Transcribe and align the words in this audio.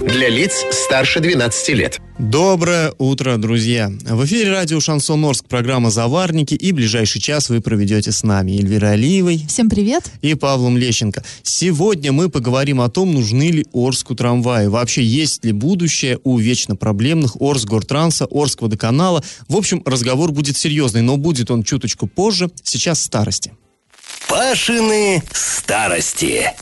Для 0.00 0.28
лиц 0.28 0.64
старше 0.70 1.18
12 1.18 1.68
лет. 1.70 2.00
Доброе 2.20 2.94
утро, 2.98 3.36
друзья! 3.36 3.90
В 4.04 4.24
эфире 4.26 4.52
радио 4.52 4.78
«Шансон 4.78 5.24
Орск», 5.24 5.46
программа 5.46 5.90
«Заварники», 5.90 6.54
и 6.54 6.70
ближайший 6.70 7.20
час 7.20 7.48
вы 7.48 7.60
проведете 7.60 8.12
с 8.12 8.22
нами 8.22 8.52
Эльвирой 8.52 8.92
Алиевой. 8.92 9.44
Всем 9.48 9.68
привет! 9.68 10.04
И 10.22 10.34
Павлом 10.34 10.76
Лещенко. 10.76 11.24
Сегодня 11.42 12.12
мы 12.12 12.28
поговорим 12.28 12.80
о 12.80 12.88
том, 12.88 13.12
нужны 13.12 13.50
ли 13.50 13.66
Орску 13.72 14.14
трамваи. 14.14 14.66
Вообще, 14.66 15.02
есть 15.02 15.44
ли 15.44 15.50
будущее 15.50 16.20
у 16.22 16.38
вечно 16.38 16.76
проблемных 16.76 17.36
Орсгортранса, 17.40 18.28
Орскводоканала. 18.30 19.24
В 19.48 19.56
общем, 19.56 19.82
разговор 19.84 20.30
будет 20.30 20.56
серьезный, 20.56 21.02
но 21.02 21.16
будет 21.16 21.50
он 21.50 21.64
чуточку 21.64 22.06
позже. 22.06 22.50
Сейчас 22.62 23.02
старости. 23.02 23.52
Пашины 24.28 25.24
старости. 25.32 26.52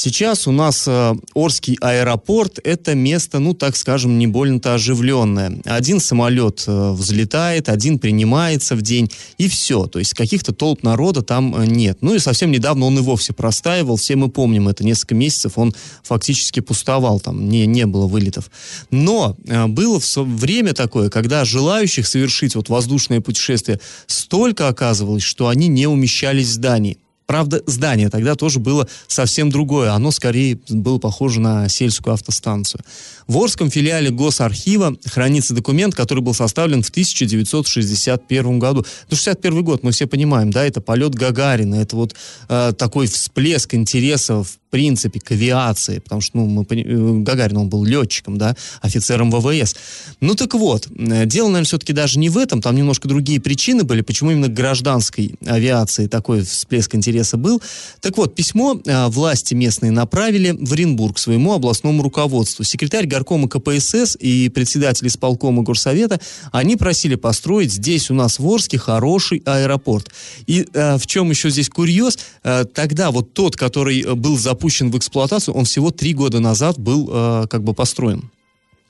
Сейчас 0.00 0.46
у 0.46 0.52
нас 0.52 0.84
э, 0.86 1.14
Орский 1.34 1.76
аэропорт– 1.80 2.60
это 2.64 2.94
место, 2.94 3.40
ну, 3.40 3.52
так 3.52 3.76
скажем, 3.76 4.16
не 4.16 4.28
больно-то 4.28 4.74
оживленное. 4.74 5.60
Один 5.64 5.98
самолет 5.98 6.62
э, 6.68 6.92
взлетает, 6.92 7.68
один 7.68 7.98
принимается 7.98 8.76
в 8.76 8.82
день, 8.82 9.10
и 9.38 9.48
все. 9.48 9.86
То 9.86 9.98
есть 9.98 10.14
каких-то 10.14 10.52
толп 10.52 10.84
народа 10.84 11.22
там 11.22 11.52
э, 11.56 11.66
нет. 11.66 11.98
Ну 12.00 12.14
и 12.14 12.20
совсем 12.20 12.52
недавно 12.52 12.86
он 12.86 12.96
и 12.96 13.00
вовсе 13.00 13.32
простаивал. 13.32 13.96
Все 13.96 14.14
мы 14.14 14.28
помним 14.28 14.68
это. 14.68 14.84
Несколько 14.84 15.16
месяцев 15.16 15.54
он 15.56 15.74
фактически 16.04 16.60
пустовал, 16.60 17.18
там 17.18 17.48
не, 17.48 17.66
не 17.66 17.84
было 17.84 18.06
вылетов. 18.06 18.52
Но 18.92 19.36
э, 19.48 19.66
было 19.66 20.00
время 20.14 20.74
такое, 20.74 21.10
когда 21.10 21.44
желающих 21.44 22.06
совершить 22.06 22.54
вот 22.54 22.68
воздушное 22.68 23.20
путешествие 23.20 23.80
столько 24.06 24.68
оказывалось, 24.68 25.24
что 25.24 25.48
они 25.48 25.66
не 25.66 25.88
умещались 25.88 26.46
в 26.46 26.52
здании. 26.52 26.98
Правда, 27.28 27.62
здание 27.66 28.08
тогда 28.08 28.36
тоже 28.36 28.58
было 28.58 28.88
совсем 29.06 29.50
другое. 29.50 29.92
Оно 29.92 30.10
скорее 30.12 30.58
было 30.70 30.96
похоже 30.98 31.40
на 31.40 31.68
сельскую 31.68 32.14
автостанцию. 32.14 32.80
В 33.28 33.36
Орском 33.36 33.70
филиале 33.70 34.10
Госархива 34.10 34.96
хранится 35.04 35.52
документ, 35.52 35.94
который 35.94 36.20
был 36.20 36.32
составлен 36.32 36.82
в 36.82 36.88
1961 36.88 38.58
году. 38.58 38.86
Ну, 39.10 39.16
61 39.16 39.62
год, 39.64 39.82
мы 39.82 39.92
все 39.92 40.06
понимаем, 40.06 40.50
да, 40.50 40.64
это 40.64 40.80
полет 40.80 41.14
Гагарина, 41.14 41.74
это 41.74 41.94
вот 41.94 42.16
э, 42.48 42.72
такой 42.76 43.06
всплеск 43.06 43.74
интереса 43.74 44.42
в 44.42 44.58
принципе 44.70 45.20
к 45.20 45.30
авиации, 45.32 45.98
потому 45.98 46.20
что, 46.20 46.38
ну, 46.38 46.46
мы, 46.46 46.64
э, 46.70 47.22
Гагарин, 47.22 47.56
он 47.56 47.68
был 47.68 47.84
летчиком, 47.84 48.38
да, 48.38 48.56
офицером 48.80 49.30
ВВС. 49.30 49.76
Ну, 50.20 50.34
так 50.34 50.54
вот, 50.54 50.86
э, 50.86 51.26
дело, 51.26 51.48
наверное, 51.48 51.64
все-таки 51.64 51.92
даже 51.92 52.18
не 52.18 52.28
в 52.28 52.38
этом, 52.38 52.60
там 52.60 52.76
немножко 52.76 53.08
другие 53.08 53.40
причины 53.40 53.84
были, 53.84 54.02
почему 54.02 54.30
именно 54.30 54.48
гражданской 54.48 55.34
авиации 55.46 56.06
такой 56.06 56.42
всплеск 56.42 56.94
интереса 56.94 57.36
был. 57.36 57.62
Так 58.00 58.16
вот, 58.16 58.34
письмо 58.34 58.80
э, 58.84 59.06
власти 59.08 59.54
местные 59.54 59.90
направили 59.90 60.56
в 60.58 60.72
Оренбург 60.72 61.18
своему 61.18 61.52
областному 61.52 62.02
руководству. 62.02 62.64
Секретарь 62.64 63.06
горкома 63.18 63.48
КПСС 63.48 64.16
и 64.18 64.48
председатель 64.48 65.06
исполкома 65.08 65.62
горсовета, 65.62 66.20
они 66.52 66.76
просили 66.76 67.16
построить 67.16 67.72
здесь 67.72 68.10
у 68.10 68.14
нас 68.14 68.38
в 68.38 68.46
Орске 68.46 68.78
хороший 68.78 69.42
аэропорт. 69.44 70.08
И 70.46 70.66
э, 70.72 70.96
в 70.98 71.06
чем 71.06 71.30
еще 71.30 71.50
здесь 71.50 71.68
курьез, 71.68 72.18
э, 72.44 72.64
тогда 72.72 73.10
вот 73.10 73.34
тот, 73.34 73.56
который 73.56 74.14
был 74.14 74.38
запущен 74.38 74.90
в 74.90 74.96
эксплуатацию, 74.96 75.54
он 75.54 75.64
всего 75.64 75.90
три 75.90 76.14
года 76.14 76.38
назад 76.38 76.78
был 76.78 77.08
э, 77.10 77.46
как 77.50 77.64
бы 77.64 77.74
построен. 77.74 78.30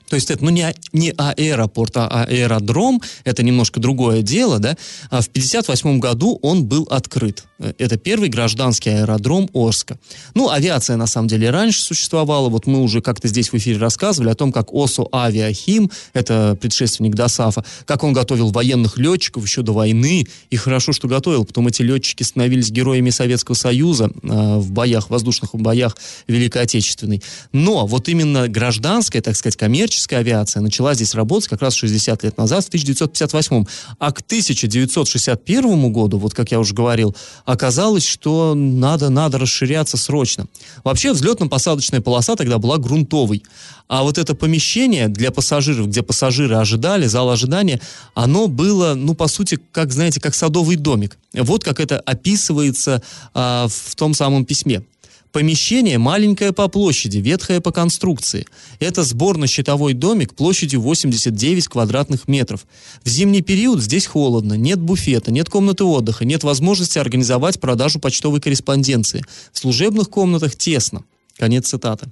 То 0.09 0.15
есть 0.15 0.31
это 0.31 0.43
ну, 0.43 0.49
не, 0.49 0.73
не 0.93 1.11
аэропорт, 1.11 1.97
а 1.97 2.25
аэродром, 2.25 3.01
это 3.23 3.43
немножко 3.43 3.79
другое 3.79 4.21
дело, 4.21 4.59
да. 4.59 4.77
А 5.09 5.21
в 5.21 5.27
1958 5.27 5.99
году 5.99 6.39
он 6.41 6.65
был 6.65 6.87
открыт. 6.89 7.45
Это 7.59 7.97
первый 7.97 8.29
гражданский 8.29 8.89
аэродром 8.89 9.49
Орска. 9.53 9.99
Ну, 10.33 10.49
авиация, 10.49 10.95
на 10.95 11.07
самом 11.07 11.27
деле, 11.27 11.49
раньше 11.49 11.81
существовала. 11.81 12.47
Вот 12.47 12.67
мы 12.67 12.81
уже 12.81 13.01
как-то 13.01 13.27
здесь 13.27 13.51
в 13.51 13.55
эфире 13.55 13.79
рассказывали 13.79 14.29
о 14.29 14.35
том, 14.35 14.53
как 14.53 14.73
ОСО 14.73 15.07
Авиахим, 15.11 15.91
это 16.13 16.57
предшественник 16.59 17.15
ДОСАФа, 17.15 17.65
как 17.85 18.03
он 18.03 18.13
готовил 18.13 18.51
военных 18.51 18.97
летчиков 18.97 19.43
еще 19.43 19.61
до 19.61 19.73
войны. 19.73 20.25
И 20.49 20.55
хорошо, 20.55 20.93
что 20.93 21.09
готовил. 21.09 21.43
Потом 21.43 21.67
эти 21.67 21.81
летчики 21.81 22.23
становились 22.23 22.71
героями 22.71 23.09
Советского 23.09 23.55
Союза 23.55 24.09
э, 24.23 24.57
в 24.57 24.71
боях, 24.71 25.09
воздушных 25.09 25.53
боях 25.53 25.97
Великой 26.27 26.61
Отечественной. 26.61 27.21
Но 27.51 27.85
вот 27.85 28.07
именно 28.07 28.47
гражданская, 28.47 29.21
так 29.21 29.35
сказать, 29.35 29.57
коммерческая 29.57 30.21
авиация 30.21 30.61
начала 30.61 30.93
здесь 30.93 31.13
работать 31.13 31.49
как 31.49 31.61
раз 31.61 31.73
60 31.73 32.23
лет 32.23 32.37
назад, 32.37 32.63
в 32.63 32.67
1958. 32.69 33.65
А 33.99 34.11
к 34.13 34.21
1961 34.21 35.91
году, 35.91 36.19
вот 36.19 36.33
как 36.33 36.51
я 36.51 36.59
уже 36.59 36.73
говорил, 36.73 37.15
оказалось, 37.51 38.05
что 38.05 38.53
надо, 38.53 39.09
надо 39.09 39.39
расширяться 39.39 39.97
срочно. 39.97 40.45
Вообще 40.83 41.13
взлетно-посадочная 41.13 41.99
полоса 41.99 42.35
тогда 42.35 42.59
была 42.59 42.77
грунтовой. 42.77 43.41
А 43.87 44.03
вот 44.03 44.19
это 44.19 44.35
помещение 44.35 45.07
для 45.07 45.31
пассажиров, 45.31 45.87
где 45.87 46.03
пассажиры 46.03 46.55
ожидали, 46.55 47.07
зал 47.07 47.31
ожидания, 47.31 47.81
оно 48.13 48.47
было, 48.47 48.93
ну, 48.93 49.15
по 49.15 49.27
сути, 49.27 49.59
как, 49.71 49.91
знаете, 49.91 50.21
как 50.21 50.35
садовый 50.35 50.75
домик. 50.75 51.17
Вот 51.33 51.63
как 51.63 51.79
это 51.79 51.99
описывается 51.99 53.01
а, 53.33 53.67
в 53.67 53.95
том 53.95 54.13
самом 54.13 54.45
письме. 54.45 54.83
Помещение 55.31 55.99
маленькое 55.99 56.53
по 56.53 56.67
площади, 56.67 57.19
ветхое 57.19 57.61
по 57.61 57.71
конструкции. 57.71 58.47
Это 58.79 59.03
сборно-щитовой 59.03 59.93
домик 59.93 60.33
площадью 60.33 60.81
89 60.81 61.67
квадратных 61.67 62.27
метров. 62.27 62.65
В 63.03 63.09
зимний 63.09 63.43
период 63.43 63.79
здесь 63.79 64.07
холодно, 64.07 64.53
нет 64.53 64.79
буфета, 64.79 65.31
нет 65.31 65.47
комнаты 65.47 65.83
отдыха, 65.83 66.25
нет 66.25 66.43
возможности 66.43 66.97
организовать 66.97 67.59
продажу 67.59 67.99
почтовой 67.99 68.41
корреспонденции. 68.41 69.23
В 69.51 69.59
служебных 69.59 70.09
комнатах 70.09 70.55
тесно. 70.55 71.03
Конец 71.37 71.67
цитаты. 71.67 72.07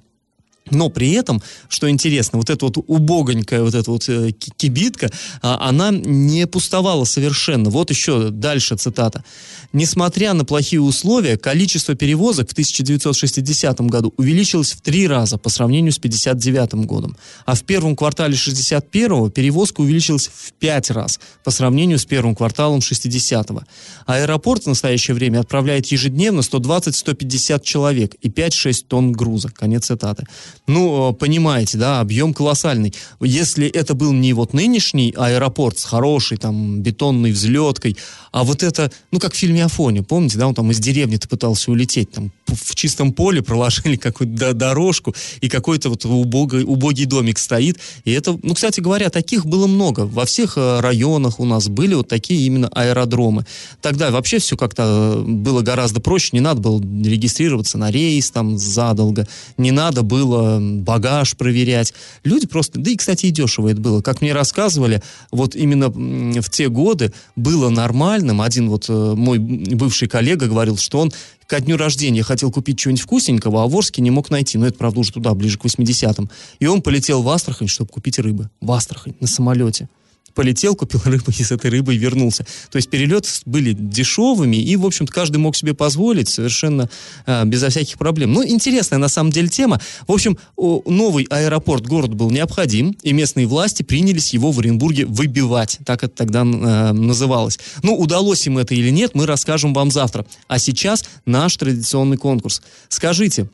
Но 0.70 0.88
при 0.88 1.12
этом, 1.12 1.42
что 1.68 1.88
интересно, 1.88 2.38
вот 2.38 2.50
эта 2.50 2.64
вот 2.64 2.78
убогонькая 2.86 3.62
вот 3.62 3.74
эта 3.74 3.90
вот 3.90 4.08
э, 4.08 4.32
кибитка, 4.32 5.10
а, 5.42 5.68
она 5.68 5.90
не 5.90 6.46
пустовала 6.46 7.04
совершенно. 7.04 7.70
Вот 7.70 7.90
еще 7.90 8.30
дальше 8.30 8.76
цитата. 8.76 9.24
Несмотря 9.72 10.32
на 10.32 10.44
плохие 10.44 10.80
условия, 10.80 11.36
количество 11.36 11.94
перевозок 11.94 12.48
в 12.48 12.52
1960 12.52 13.80
году 13.82 14.14
увеличилось 14.16 14.72
в 14.72 14.80
три 14.80 15.06
раза 15.06 15.36
по 15.36 15.50
сравнению 15.50 15.92
с 15.92 15.98
59 15.98 16.86
годом. 16.86 17.16
А 17.44 17.54
в 17.54 17.62
первом 17.64 17.94
квартале 17.94 18.34
61 18.34 19.30
перевозка 19.30 19.82
увеличилась 19.82 20.30
в 20.32 20.52
пять 20.54 20.90
раз 20.90 21.20
по 21.44 21.50
сравнению 21.50 21.98
с 21.98 22.06
первым 22.06 22.34
кварталом 22.34 22.78
60-го. 22.78 23.62
Аэропорт 24.06 24.64
в 24.64 24.68
настоящее 24.68 25.14
время 25.14 25.40
отправляет 25.40 25.86
ежедневно 25.86 26.40
120-150 26.40 27.62
человек 27.62 28.14
и 28.22 28.28
5-6 28.28 28.84
тонн 28.88 29.12
груза. 29.12 29.50
Конец 29.50 29.86
цитаты. 29.86 30.26
Ну, 30.68 31.14
понимаете, 31.14 31.78
да, 31.78 32.00
объем 32.00 32.34
колоссальный. 32.34 32.92
Если 33.20 33.66
это 33.66 33.94
был 33.94 34.12
не 34.12 34.34
вот 34.34 34.52
нынешний 34.52 35.14
аэропорт 35.16 35.78
с 35.78 35.84
хорошей 35.84 36.36
там 36.36 36.82
бетонной 36.82 37.32
взлеткой, 37.32 37.96
а 38.32 38.44
вот 38.44 38.62
это, 38.62 38.92
ну, 39.10 39.18
как 39.18 39.32
в 39.32 39.36
фильме 39.36 39.64
Афоне, 39.64 40.02
помните, 40.02 40.36
да, 40.36 40.46
он 40.46 40.54
там 40.54 40.70
из 40.70 40.78
деревни-то 40.78 41.26
пытался 41.26 41.70
улететь, 41.70 42.12
там 42.12 42.32
в 42.48 42.74
чистом 42.74 43.12
поле 43.12 43.42
проложили 43.42 43.96
какую-то 43.96 44.52
дорожку, 44.54 45.14
и 45.40 45.48
какой-то 45.48 45.90
вот 45.90 46.04
убогий, 46.04 46.64
убогий 46.64 47.04
домик 47.04 47.38
стоит. 47.38 47.78
И 48.04 48.12
это, 48.12 48.38
ну, 48.42 48.54
кстати 48.54 48.80
говоря, 48.80 49.10
таких 49.10 49.46
было 49.46 49.66
много. 49.66 50.00
Во 50.00 50.24
всех 50.24 50.56
э, 50.56 50.80
районах 50.80 51.40
у 51.40 51.44
нас 51.44 51.68
были 51.68 51.94
вот 51.94 52.08
такие 52.08 52.46
именно 52.46 52.68
аэродромы. 52.68 53.44
Тогда 53.80 54.10
вообще 54.10 54.38
все 54.38 54.56
как-то 54.56 55.14
э, 55.16 55.22
было 55.22 55.62
гораздо 55.62 56.00
проще, 56.00 56.30
не 56.32 56.40
надо 56.40 56.60
было 56.60 56.80
регистрироваться 56.80 57.78
на 57.78 57.90
рейс 57.90 58.30
там 58.30 58.58
задолго, 58.58 59.26
не 59.56 59.70
надо 59.70 60.02
было 60.02 60.58
багаж 60.60 61.36
проверять. 61.36 61.92
Люди 62.24 62.46
просто, 62.46 62.78
да 62.80 62.90
и, 62.90 62.96
кстати, 62.96 63.26
и 63.26 63.30
дешево 63.30 63.68
это 63.68 63.80
было. 63.80 64.02
Как 64.02 64.20
мне 64.20 64.32
рассказывали, 64.32 65.02
вот 65.30 65.54
именно 65.54 65.90
в 65.90 66.50
те 66.50 66.68
годы 66.68 67.12
было 67.36 67.68
нормальным, 67.68 68.40
один 68.40 68.68
вот 68.68 68.86
э, 68.88 69.14
мой 69.16 69.38
бывший 69.38 70.08
коллега 70.08 70.46
говорил, 70.46 70.76
что 70.76 71.00
он 71.00 71.12
ко 71.48 71.60
дню 71.60 71.78
рождения 71.78 72.22
хотел 72.22 72.52
купить 72.52 72.78
что-нибудь 72.78 73.02
вкусненького, 73.02 73.64
а 73.64 73.66
в 73.66 73.74
Орске 73.74 74.02
не 74.02 74.10
мог 74.10 74.30
найти. 74.30 74.58
Но 74.58 74.66
это, 74.66 74.76
правда, 74.76 75.00
уже 75.00 75.12
туда, 75.12 75.34
ближе 75.34 75.58
к 75.58 75.64
80-м. 75.64 76.30
И 76.60 76.66
он 76.66 76.82
полетел 76.82 77.22
в 77.22 77.28
Астрахань, 77.28 77.68
чтобы 77.68 77.90
купить 77.90 78.18
рыбы. 78.18 78.50
В 78.60 78.70
Астрахань, 78.70 79.14
на 79.18 79.26
самолете 79.26 79.88
полетел, 80.38 80.76
купил 80.76 81.00
рыбу 81.04 81.32
и 81.36 81.42
с 81.42 81.50
этой 81.50 81.68
рыбой 81.68 81.96
вернулся. 81.96 82.46
То 82.70 82.76
есть 82.76 82.88
перелеты 82.88 83.28
были 83.44 83.72
дешевыми, 83.72 84.56
и, 84.56 84.76
в 84.76 84.86
общем-то, 84.86 85.12
каждый 85.12 85.38
мог 85.38 85.56
себе 85.56 85.74
позволить 85.74 86.28
совершенно 86.28 86.88
э, 87.26 87.44
безо 87.44 87.70
всяких 87.70 87.98
проблем. 87.98 88.32
Ну, 88.32 88.46
интересная 88.46 89.00
на 89.00 89.08
самом 89.08 89.32
деле 89.32 89.48
тема. 89.48 89.80
В 90.06 90.12
общем, 90.12 90.38
о, 90.54 90.80
новый 90.86 91.24
аэропорт 91.24 91.84
город 91.88 92.14
был 92.14 92.30
необходим, 92.30 92.96
и 93.02 93.12
местные 93.12 93.48
власти 93.48 93.82
принялись 93.82 94.32
его 94.32 94.52
в 94.52 94.60
Оренбурге 94.60 95.06
выбивать. 95.06 95.80
Так 95.84 96.04
это 96.04 96.14
тогда 96.14 96.42
э, 96.42 96.92
называлось. 96.92 97.58
Ну, 97.82 97.96
удалось 97.96 98.46
им 98.46 98.58
это 98.58 98.76
или 98.76 98.90
нет, 98.90 99.16
мы 99.16 99.26
расскажем 99.26 99.74
вам 99.74 99.90
завтра. 99.90 100.24
А 100.46 100.60
сейчас 100.60 101.04
наш 101.26 101.56
традиционный 101.56 102.16
конкурс. 102.16 102.62
Скажите, 102.88 103.48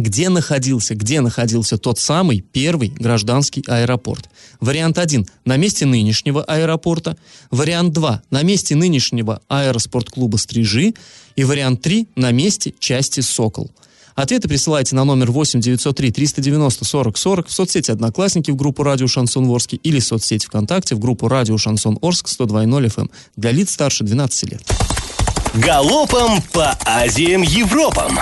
где 0.00 0.28
находился, 0.28 0.94
где 0.94 1.20
находился 1.20 1.78
тот 1.78 1.98
самый 1.98 2.40
первый 2.40 2.88
гражданский 2.88 3.64
аэропорт. 3.66 4.28
Вариант 4.60 4.98
1– 4.98 5.26
на 5.44 5.56
месте 5.56 5.86
нынешнего 5.86 6.44
аэропорта. 6.44 7.16
Вариант 7.50 7.92
2– 7.92 8.22
на 8.30 8.42
месте 8.42 8.76
нынешнего 8.76 9.40
аэроспортклуба 9.48 10.36
«Стрижи». 10.36 10.94
И 11.34 11.44
вариант 11.44 11.82
3– 11.82 12.08
на 12.16 12.30
месте 12.30 12.74
части 12.78 13.20
«Сокол». 13.20 13.70
Ответы 14.14 14.48
присылайте 14.48 14.96
на 14.96 15.04
номер 15.04 15.30
8 15.30 15.60
903 15.60 16.10
390 16.10 16.84
40 16.84 17.18
40 17.18 17.48
в 17.48 17.52
соцсети 17.52 17.90
«Одноклассники» 17.90 18.50
в 18.50 18.56
группу 18.56 18.82
«Радио 18.82 19.06
Шансон 19.06 19.48
Орск» 19.50 19.74
или 19.82 20.00
в 20.00 20.04
соцсети 20.04 20.46
ВКонтакте 20.46 20.94
в 20.94 20.98
группу 20.98 21.28
«Радио 21.28 21.58
Шансон 21.58 21.98
Орск» 22.00 22.26
102.0 22.28 22.86
FM 22.86 23.10
для 23.36 23.50
лиц 23.50 23.72
старше 23.72 24.04
12 24.04 24.50
лет. 24.50 24.62
Галопом 25.54 26.42
по 26.52 26.78
Азиям 26.84 27.42
Европам! 27.42 28.18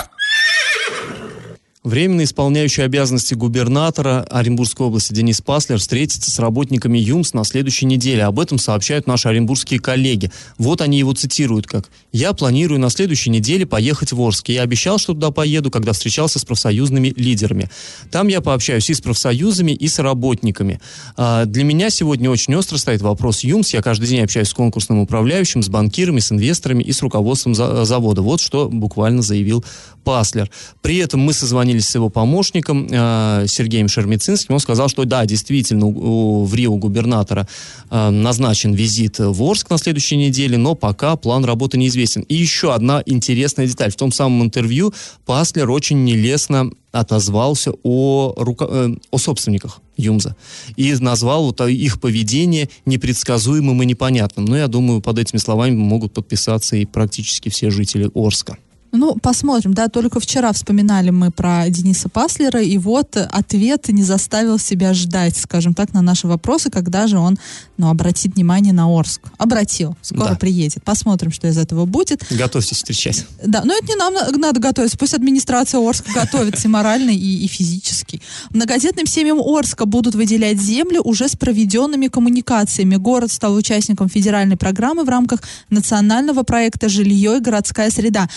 Временно 1.85 2.25
исполняющий 2.25 2.81
обязанности 2.81 3.35
губернатора 3.35 4.23
Оренбургской 4.31 4.87
области 4.87 5.13
Денис 5.13 5.43
Паслер 5.43 5.79
встретится 5.79 6.31
с 6.31 6.39
работниками 6.39 6.97
ЮМС 6.97 7.35
на 7.35 7.45
следующей 7.45 7.85
неделе. 7.85 8.25
Об 8.25 8.41
этом 8.41 8.59
сообщают 8.59 9.07
наши 9.07 9.29
оренбургские 9.29 9.81
коллеги. 9.81 10.31
Вот 10.57 10.81
они 10.81 10.99
его 10.99 11.13
цитируют 11.13 11.67
как 11.67 11.91
«Я 12.11 12.33
планирую 12.33 12.81
на 12.81 12.89
следующей 12.89 13.29
неделе 13.29 13.67
поехать 13.67 14.13
в 14.13 14.21
Орск. 14.23 14.49
Я 14.49 14.63
обещал, 14.63 14.97
что 14.97 15.13
туда 15.13 15.31
поеду, 15.31 15.71
когда 15.71 15.93
встречался 15.93 16.39
с 16.39 16.47
профсоюзными 16.47 17.13
лидерами. 17.19 17.69
Там 18.11 18.29
я 18.29 18.41
пообщаюсь 18.41 18.89
и 18.89 18.95
с 18.95 19.03
профсоюзами, 19.03 19.73
и 19.73 19.87
с 19.87 19.99
работниками. 19.99 20.81
А 21.19 21.45
для 21.45 21.65
меня 21.65 21.91
сегодня 21.91 22.31
очень 22.31 22.55
остро 22.55 22.79
стоит 22.79 23.03
вопрос 23.03 23.45
ЮМС. 23.45 23.75
Я 23.75 23.83
каждый 23.83 24.09
день 24.09 24.23
общаюсь 24.23 24.49
с 24.49 24.55
конкурсным 24.55 25.01
управляющим, 25.01 25.63
с 25.63 25.69
банкирами, 25.69 26.21
с 26.21 26.33
инвесторами 26.33 26.83
и 26.83 26.93
с 26.93 27.03
руководством 27.03 27.55
завода». 27.55 28.23
Вот 28.23 28.41
что 28.41 28.71
буквально 28.71 29.21
заявил 29.21 29.63
Паслер. 30.03 30.51
При 30.81 30.97
этом 30.97 31.21
мы 31.21 31.35
созвонились 31.75 31.89
с 31.89 31.95
его 31.95 32.09
помощником 32.09 32.89
э, 32.91 33.47
Сергеем 33.49 33.89
Шермицинским. 33.89 34.55
Он 34.55 34.61
сказал, 34.61 34.89
что 34.89 35.05
да, 35.05 35.27
действительно, 35.27 35.87
у, 35.87 36.45
в 36.45 36.55
Рио 36.55 36.77
губернатора 36.77 37.47
э, 37.91 38.11
назначен 38.11 38.73
визит 38.75 39.19
в 39.19 39.43
Орск 39.43 39.71
на 39.71 39.79
следующей 39.79 40.17
неделе, 40.17 40.57
но 40.57 40.75
пока 40.75 41.17
план 41.17 41.45
работы 41.45 41.79
неизвестен. 41.79 42.23
И 42.23 42.35
еще 42.35 42.73
одна 42.75 43.03
интересная 43.07 43.67
деталь. 43.67 43.91
В 43.91 43.97
том 43.97 44.13
самом 44.13 44.43
интервью 44.43 44.93
Паслер 45.27 45.71
очень 45.71 46.05
нелестно 46.05 46.71
отозвался 46.93 47.73
о, 47.83 48.35
руко... 48.37 48.67
э, 48.71 48.95
о 49.11 49.19
собственниках 49.19 49.81
Юмза 49.97 50.37
и 50.77 50.95
назвал 50.95 51.45
вот 51.45 51.61
их 51.61 52.01
поведение 52.01 52.69
непредсказуемым 52.87 53.83
и 53.83 53.87
непонятным. 53.87 54.45
Но 54.45 54.57
я 54.57 54.69
думаю, 54.69 55.01
под 55.01 55.19
этими 55.19 55.39
словами 55.39 55.75
могут 55.75 56.13
подписаться 56.13 56.77
и 56.77 56.85
практически 56.85 57.49
все 57.49 57.71
жители 57.71 58.11
Орска. 58.15 58.57
Ну, 58.97 59.17
посмотрим, 59.17 59.75
да, 59.75 59.89
только 59.89 60.21
вчера 60.21 60.53
вспоминали 60.53 61.11
мы 61.11 61.33
про 61.33 61.69
Дениса 61.69 62.09
Паслера, 62.09 62.63
и 62.63 62.79
вот 62.79 63.17
ответ 63.17 63.89
не 63.89 64.05
заставил 64.05 64.59
себя 64.59 64.95
ждать, 64.95 65.37
скажем 65.37 65.75
так, 65.75 65.93
на 65.93 66.01
наши 66.01 66.29
вопросы, 66.29 66.71
когда 66.71 67.09
же 67.09 67.19
он, 67.19 67.37
ну, 67.77 67.91
обратит 67.91 68.37
внимание 68.37 68.73
на 68.73 68.87
Орск. 68.87 69.21
Обратил, 69.37 69.97
скоро 70.01 70.31
да. 70.31 70.35
приедет. 70.37 70.85
Посмотрим, 70.85 71.33
что 71.33 71.49
из 71.49 71.59
этого 71.59 71.87
будет. 71.87 72.25
Готовьтесь 72.31 72.77
встречать. 72.77 73.27
Да, 73.45 73.63
но 73.65 73.75
это 73.75 73.87
не 73.89 73.97
нам 73.97 74.15
надо 74.41 74.61
готовиться, 74.61 74.97
пусть 74.97 75.15
администрация 75.15 75.81
Орска 75.81 76.13
готовится 76.13 76.69
и 76.69 76.71
морально, 76.71 77.11
и, 77.11 77.45
и 77.45 77.49
физически. 77.49 78.23
Многодетным 78.51 79.07
семьям 79.07 79.41
Орска 79.41 79.87
будут 79.87 80.15
выделять 80.15 80.61
земли 80.61 81.01
уже 81.03 81.29
с 81.29 81.35
проведенными 81.35 82.07
коммуникациями. 82.07 82.95
Город 82.95 83.33
стал 83.33 83.55
участником 83.55 84.09
федеральной 84.09 84.57
программы 84.57 85.03
в 85.03 85.09
рамках 85.09 85.41
национального 85.69 86.45
проекта 86.45 86.89
«Жилье 86.89 87.39
и 87.39 87.41
городская 87.41 87.91
среда». 87.91 88.29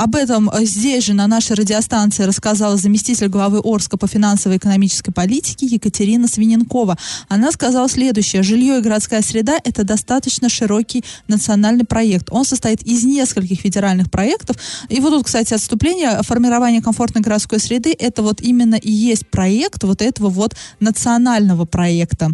Об 0.00 0.16
этом 0.16 0.48
э, 0.48 0.64
здесь 0.64 1.04
же 1.04 1.12
на 1.12 1.26
нашей 1.26 1.56
радиостанции 1.56 2.22
рассказала 2.22 2.78
заместитель 2.78 3.28
главы 3.28 3.60
Орска 3.62 3.98
по 3.98 4.06
финансово-экономической 4.06 5.10
политике 5.12 5.66
Екатерина 5.66 6.26
Свиненкова. 6.26 6.96
Она 7.28 7.52
сказала 7.52 7.86
следующее. 7.86 8.42
Жилье 8.42 8.78
и 8.78 8.80
городская 8.80 9.20
среда– 9.20 9.60
это 9.64 9.84
достаточно 9.84 10.48
широкий 10.48 11.04
национальный 11.28 11.84
проект. 11.84 12.28
Он 12.30 12.46
состоит 12.46 12.80
из 12.80 13.04
нескольких 13.04 13.60
федеральных 13.60 14.10
проектов. 14.10 14.56
И 14.88 15.00
вот 15.00 15.10
тут, 15.10 15.26
кстати, 15.26 15.52
отступление. 15.52 16.22
Формирование 16.22 16.80
комфортной 16.80 17.22
городской 17.22 17.60
среды– 17.60 17.94
это 17.98 18.22
вот 18.22 18.40
именно 18.40 18.76
и 18.76 18.90
есть 18.90 19.26
проект 19.26 19.84
вот 19.84 20.00
этого 20.00 20.30
вот 20.30 20.56
национального 20.80 21.66
проекта. 21.66 22.30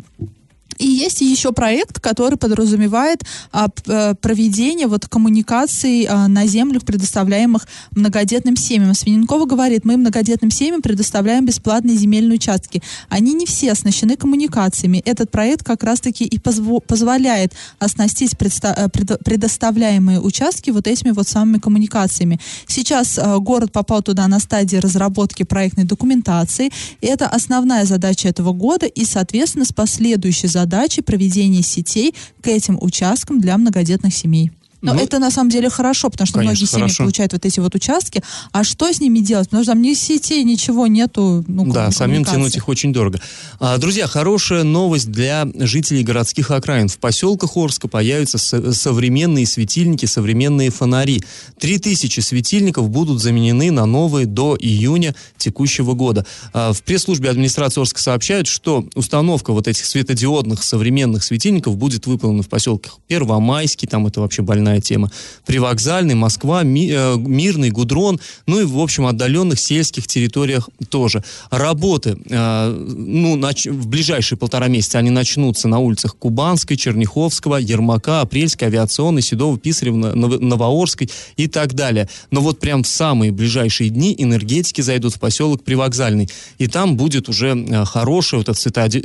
И 0.78 0.87
есть 0.87 1.20
еще 1.20 1.52
проект, 1.52 2.00
который 2.00 2.37
подразумевает 2.37 3.23
а, 3.52 3.69
э, 3.87 4.14
проведение 4.20 4.87
вот 4.87 5.06
коммуникаций 5.08 6.05
а, 6.05 6.28
на 6.28 6.46
землях, 6.46 6.84
предоставляемых 6.84 7.67
многодетным 7.93 8.56
семьям. 8.56 8.94
Свиненкова 8.94 9.46
говорит, 9.46 9.84
мы 9.84 9.96
многодетным 9.96 10.50
семьям 10.50 10.82
предоставляем 10.82 11.46
бесплатные 11.46 11.96
земельные 11.96 12.37
участки. 12.37 12.82
Они 13.08 13.34
не 13.34 13.46
все 13.46 13.73
оснащены 13.73 14.17
коммуникациями. 14.17 15.02
Этот 15.05 15.31
проект 15.31 15.64
как 15.64 15.82
раз-таки 15.82 16.25
и 16.25 16.38
позво- 16.38 16.81
позволяет 16.81 17.52
оснастить 17.79 18.32
предста- 18.34 18.75
э, 18.76 18.88
пред- 18.88 19.19
предоставляемые 19.25 20.20
участки 20.20 20.70
вот 20.70 20.87
этими 20.87 21.11
вот 21.11 21.29
самыми 21.29 21.58
коммуникациями. 21.58 22.38
Сейчас 22.67 23.19
а, 23.19 23.38
город 23.38 23.72
попал 23.72 24.02
туда 24.02 24.29
на 24.29 24.40
стадии 24.40 24.76
разработки 24.76 25.43
проектной 25.43 25.84
документации. 25.84 26.70
И 27.00 27.06
это 27.06 27.29
основная 27.29 27.84
задача 27.84 28.29
этого 28.29 28.52
года 28.52 28.87
и, 28.87 29.05
соответственно, 29.05 29.64
с 29.64 29.72
последующей 29.72 30.49
задачей 30.49 30.66
задачи 30.67 31.01
проведения 31.01 31.63
сетей 31.63 32.13
к 32.43 32.49
этим 32.49 32.77
участкам 32.81 33.41
для 33.41 33.57
многодетных 33.57 34.13
семей. 34.13 34.51
Но 34.82 34.94
ну, 34.94 35.00
это 35.00 35.19
на 35.19 35.31
самом 35.31 35.50
деле 35.50 35.70
хорошо, 35.70 36.11
потому 36.11 36.26
что 36.26 36.38
конечно, 36.38 36.52
многие 36.52 36.70
семьи 36.70 36.82
хорошо. 36.82 37.02
получают 37.05 37.32
вот 37.32 37.44
эти 37.46 37.61
вот 37.61 37.75
участки. 37.75 38.23
А 38.52 38.62
что 38.62 38.93
с 38.93 39.00
ними 39.00 39.20
делать? 39.20 39.49
Потому 39.49 39.62
что 39.64 39.73
там 39.73 39.82
ни 39.82 39.94
сетей, 39.94 40.44
ничего 40.44 40.87
нету. 40.87 41.44
Ну, 41.49 41.73
да, 41.73 41.90
самим 41.90 42.25
тянуть 42.25 42.56
их 42.56 42.69
очень 42.69 42.93
дорого. 42.93 43.20
А, 43.58 43.78
друзья, 43.78 44.06
хорошая 44.06 44.64
новость 44.64 45.11
для 45.11 45.46
жителей 45.55 46.02
городских 46.02 46.50
окраин. 46.50 46.88
В 46.88 46.99
поселках 46.99 47.56
Орска 47.56 47.88
появятся 47.88 48.38
со- 48.38 48.73
современные 48.73 49.46
светильники, 49.46 50.06
современные 50.06 50.70
фонари. 50.70 51.22
Три 51.58 51.79
тысячи 51.79 52.20
светильников 52.20 52.90
будут 52.90 53.22
заменены 53.22 53.70
на 53.70 53.87
новые 53.87 54.26
до 54.26 54.56
июня 54.58 55.14
текущего 55.38 55.94
года. 55.94 56.26
А, 56.52 56.72
в 56.72 56.82
пресс-службе 56.82 57.31
администрации 57.31 57.81
Орска 57.81 58.00
сообщают, 58.00 58.46
что 58.46 58.87
установка 58.94 59.52
вот 59.52 59.69
этих 59.69 59.87
светодиодных 59.87 60.62
современных 60.62 61.25
светильников 61.25 61.76
будет 61.76 62.06
выполнена 62.06 62.43
в 62.43 62.49
поселках 62.49 62.99
Первомайский, 63.06 63.88
там 63.88 64.06
это 64.06 64.20
вообще 64.20 64.43
больная 64.67 64.81
тема. 64.81 65.11
Привокзальный, 65.47 66.15
Москва, 66.15 66.63
ми, 66.63 66.91
э, 66.91 67.17
Мирный, 67.17 67.71
Гудрон, 67.71 68.19
ну 68.47 68.61
и, 68.61 68.65
в 68.65 68.79
общем, 68.79 69.07
отдаленных 69.07 69.61
сельских 69.61 70.07
территориях 70.07 70.69
тоже. 70.89 71.23
Работы, 71.51 72.17
э, 72.29 72.70
ну, 72.96 73.37
нач- 73.37 73.70
в 73.70 73.87
ближайшие 73.87 74.39
полтора 74.39 74.69
месяца 74.69 74.99
они 74.99 75.11
начнутся 75.11 75.69
на 75.69 75.79
улицах 75.79 76.17
Кубанской, 76.17 76.77
Черняховского, 76.77 77.56
Ермака, 77.56 78.23
Апрельской, 78.23 78.69
Авиационной, 78.69 79.23
Седова, 79.23 79.56
Писарева, 79.58 79.96
Нов- 79.96 80.41
Новоорской 80.41 81.08
и 81.37 81.46
так 81.46 81.75
далее. 81.75 82.08
Но 82.31 82.41
вот 82.41 82.58
прям 82.58 82.82
в 82.82 82.89
самые 82.89 83.31
ближайшие 83.31 83.91
дни 83.91 84.15
энергетики 84.19 84.81
зайдут 84.82 85.15
в 85.15 85.20
поселок 85.20 85.63
Привокзальный. 85.65 86.29
И 86.58 86.67
там 86.67 86.96
будет 86.96 87.29
уже 87.29 87.55
э, 87.56 87.85
хорошее 87.85 88.39
вот 88.41 88.49
это 88.49 88.58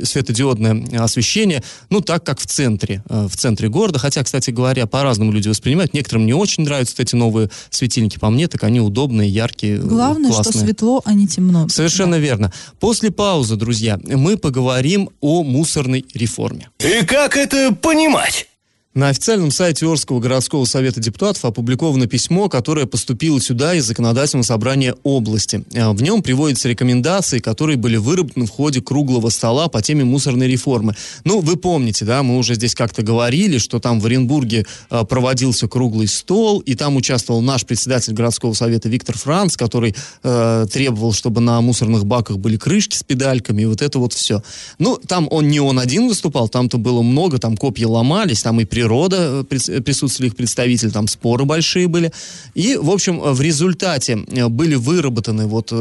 светодиодное 0.04 0.84
освещение, 0.98 1.62
ну, 1.90 2.00
так 2.00 2.24
как 2.24 2.40
в 2.40 2.46
центре, 2.46 3.02
э, 3.08 3.28
в 3.30 3.36
центре 3.36 3.68
города. 3.68 3.98
Хотя, 3.98 4.22
кстати 4.24 4.50
говоря, 4.50 4.86
по-разному 4.86 5.32
люди 5.32 5.51
воспринимают. 5.52 5.94
Некоторым 5.94 6.26
не 6.26 6.34
очень 6.34 6.64
нравятся 6.64 6.94
эти 6.98 7.14
новые 7.14 7.50
светильники. 7.70 8.18
По 8.18 8.30
мне, 8.30 8.48
так 8.48 8.64
они 8.64 8.80
удобные, 8.80 9.28
яркие, 9.28 9.78
Главное, 9.78 10.30
классные. 10.30 10.52
что 10.52 10.60
светло, 10.64 11.02
а 11.04 11.14
не 11.14 11.26
темно. 11.26 11.68
Совершенно 11.68 12.16
да. 12.16 12.18
верно. 12.18 12.52
После 12.80 13.10
паузы, 13.10 13.56
друзья, 13.56 13.98
мы 14.04 14.36
поговорим 14.36 15.10
о 15.20 15.42
мусорной 15.42 16.04
реформе. 16.14 16.68
И 16.78 17.04
как 17.04 17.36
это 17.36 17.74
понимать? 17.74 18.48
На 18.94 19.08
официальном 19.08 19.50
сайте 19.50 19.86
Орского 19.86 20.20
городского 20.20 20.66
совета 20.66 21.00
депутатов 21.00 21.46
опубликовано 21.46 22.06
письмо, 22.06 22.50
которое 22.50 22.84
поступило 22.84 23.40
сюда 23.40 23.74
из 23.74 23.86
законодательного 23.86 24.44
собрания 24.44 24.94
области. 25.02 25.64
Э, 25.72 25.92
в 25.92 26.02
нем 26.02 26.22
приводятся 26.22 26.68
рекомендации, 26.68 27.38
которые 27.38 27.78
были 27.78 27.96
выработаны 27.96 28.44
в 28.44 28.50
ходе 28.50 28.82
круглого 28.82 29.30
стола 29.30 29.68
по 29.68 29.80
теме 29.80 30.04
мусорной 30.04 30.46
реформы. 30.46 30.94
Ну, 31.24 31.40
вы 31.40 31.56
помните, 31.56 32.04
да, 32.04 32.22
мы 32.22 32.36
уже 32.36 32.54
здесь 32.54 32.74
как-то 32.74 33.00
говорили, 33.00 33.56
что 33.56 33.80
там 33.80 33.98
в 33.98 34.04
Оренбурге 34.04 34.66
э, 34.90 35.04
проводился 35.08 35.68
круглый 35.68 36.06
стол, 36.06 36.60
и 36.60 36.74
там 36.74 36.96
участвовал 36.96 37.40
наш 37.40 37.64
председатель 37.64 38.12
городского 38.12 38.52
совета 38.52 38.90
Виктор 38.90 39.16
Франц, 39.16 39.56
который 39.56 39.96
э, 40.22 40.66
требовал, 40.70 41.14
чтобы 41.14 41.40
на 41.40 41.62
мусорных 41.62 42.04
баках 42.04 42.36
были 42.36 42.58
крышки 42.58 42.94
с 42.94 43.02
педальками, 43.02 43.62
и 43.62 43.64
вот 43.64 43.80
это 43.80 43.98
вот 43.98 44.12
все. 44.12 44.42
Ну, 44.78 44.98
там 44.98 45.28
он 45.30 45.48
не 45.48 45.60
он 45.60 45.78
один 45.78 46.08
выступал, 46.08 46.50
там-то 46.50 46.76
было 46.76 47.00
много, 47.00 47.38
там 47.38 47.56
копья 47.56 47.86
ломались, 47.86 48.42
там 48.42 48.60
и 48.60 48.66
при 48.66 48.81
природа, 48.82 49.44
э, 49.50 49.56
э, 49.68 49.80
присутствовали 49.80 50.30
их 50.30 50.36
представители, 50.36 50.90
там 50.90 51.08
споры 51.08 51.44
большие 51.44 51.86
были. 51.86 52.12
И, 52.54 52.76
в 52.76 52.90
общем, 52.90 53.22
э, 53.22 53.32
в 53.32 53.40
результате 53.40 54.16
были 54.48 54.74
выработаны, 54.74 55.46
вот, 55.46 55.72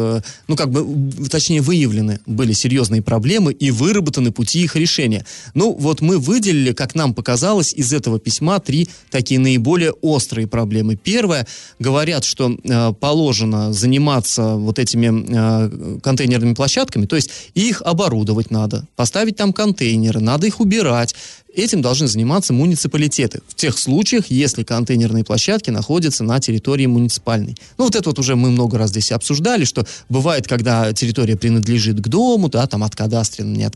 ну, 0.48 0.56
как 0.56 0.70
бы, 0.70 0.86
точнее, 1.30 1.62
выявлены 1.62 2.20
были 2.26 2.54
серьезные 2.54 3.02
проблемы 3.02 3.54
и 3.54 3.72
выработаны 3.72 4.32
пути 4.32 4.64
их 4.64 4.76
решения. 4.76 5.26
Ну, 5.56 5.74
вот 5.74 6.02
мы 6.02 6.20
выделили, 6.20 6.74
как 6.74 6.96
нам 6.96 7.14
показалось, 7.14 7.74
из 7.74 7.94
этого 7.94 8.20
письма 8.20 8.60
три 8.60 8.88
такие 9.10 9.40
наиболее 9.40 9.92
острые 10.02 10.48
проблемы. 10.48 10.96
Первое, 10.96 11.48
говорят, 11.80 12.24
что 12.24 12.58
положено 13.00 13.74
заниматься 13.74 14.56
вот 14.56 14.80
этими 14.80 16.00
контейнерными 16.02 16.54
площадками, 16.54 17.06
то 17.06 17.16
есть 17.16 17.30
их 17.56 17.82
оборудовать 17.82 18.52
надо, 18.52 18.86
поставить 18.96 19.36
там 19.36 19.54
контейнеры, 19.54 20.20
надо 20.20 20.48
их 20.48 20.60
убирать. 20.60 21.16
Этим 21.54 21.82
должны 21.82 22.08
заниматься 22.08 22.54
муниципалитеты. 22.54 23.42
В 23.48 23.56
тех 23.56 23.78
случаях, 23.78 24.28
если 24.28 24.64
контейнерные 24.64 25.26
площадки 25.26 25.70
находятся 25.70 26.24
на 26.24 26.40
территории 26.40 26.86
муниципальной. 26.86 27.58
Ну, 27.78 27.86
вот 27.86 27.96
это 27.96 28.10
вот 28.10 28.20
уже 28.20 28.36
мы 28.36 28.52
много 28.52 28.78
раз 28.78 28.92
здесь 28.92 29.12
обсуждали, 29.12 29.66
что 29.66 29.86
бывает, 30.08 30.48
когда 30.48 30.94
территория 30.94 31.36
принадлежит 31.36 32.00
к 32.00 32.08
дому, 32.08 32.48
да, 32.48 32.68
там 32.68 32.84
от 32.84 32.98
не 33.40 33.64
от. 33.64 33.76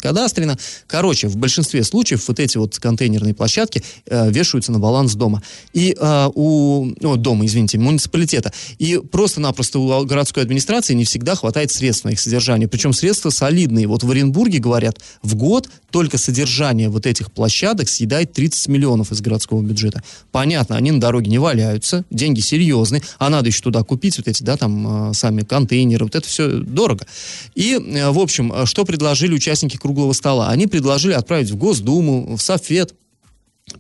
Короче, 0.87 1.27
в 1.27 1.35
большинстве 1.35 1.83
случаев 1.83 2.27
вот 2.27 2.39
эти 2.39 2.57
вот 2.57 2.79
контейнерные 2.79 3.33
площадки 3.33 3.83
э, 4.05 4.31
вешаются 4.31 4.71
на 4.71 4.79
баланс 4.79 5.15
дома. 5.15 5.43
И 5.73 5.97
э, 5.99 6.29
у... 6.33 6.91
О, 7.01 7.15
дома, 7.17 7.45
извините, 7.45 7.77
муниципалитета. 7.77 8.53
И 8.77 8.97
просто-напросто 8.97 9.79
у 9.79 10.05
городской 10.05 10.43
администрации 10.43 10.93
не 10.93 11.03
всегда 11.03 11.35
хватает 11.35 11.71
средств 11.71 12.05
на 12.05 12.09
их 12.09 12.19
содержание. 12.21 12.69
Причем 12.69 12.93
средства 12.93 13.31
солидные. 13.31 13.87
Вот 13.87 14.03
в 14.03 14.11
Оренбурге, 14.11 14.59
говорят, 14.59 14.99
в 15.21 15.35
год 15.35 15.69
только 15.91 16.17
содержание 16.17 16.89
вот 16.89 17.05
этих 17.05 17.31
площадок 17.31 17.64
съедает 17.87 18.33
30 18.33 18.67
миллионов 18.67 19.11
из 19.11 19.21
городского 19.21 19.61
бюджета. 19.61 20.03
Понятно, 20.31 20.75
они 20.75 20.91
на 20.91 20.99
дороге 20.99 21.29
не 21.29 21.37
валяются, 21.39 22.05
деньги 22.09 22.41
серьезные, 22.41 23.01
а 23.17 23.29
надо 23.29 23.47
еще 23.47 23.61
туда 23.61 23.83
купить 23.83 24.17
вот 24.17 24.27
эти, 24.27 24.43
да, 24.43 24.57
там, 24.57 25.09
э, 25.09 25.13
сами 25.13 25.41
контейнеры, 25.41 26.05
вот 26.05 26.15
это 26.15 26.27
все 26.27 26.47
дорого. 26.47 27.05
И, 27.55 27.73
э, 27.73 28.09
в 28.11 28.19
общем, 28.19 28.51
э, 28.53 28.65
что 28.65 28.85
предложили 28.85 29.33
участники 29.33 29.77
круглого 29.77 30.13
стола? 30.13 30.49
Они 30.49 30.67
предложили 30.67 31.13
отправить 31.13 31.49
в 31.49 31.55
Госдуму, 31.55 32.35
в 32.35 32.41
Совет, 32.41 32.93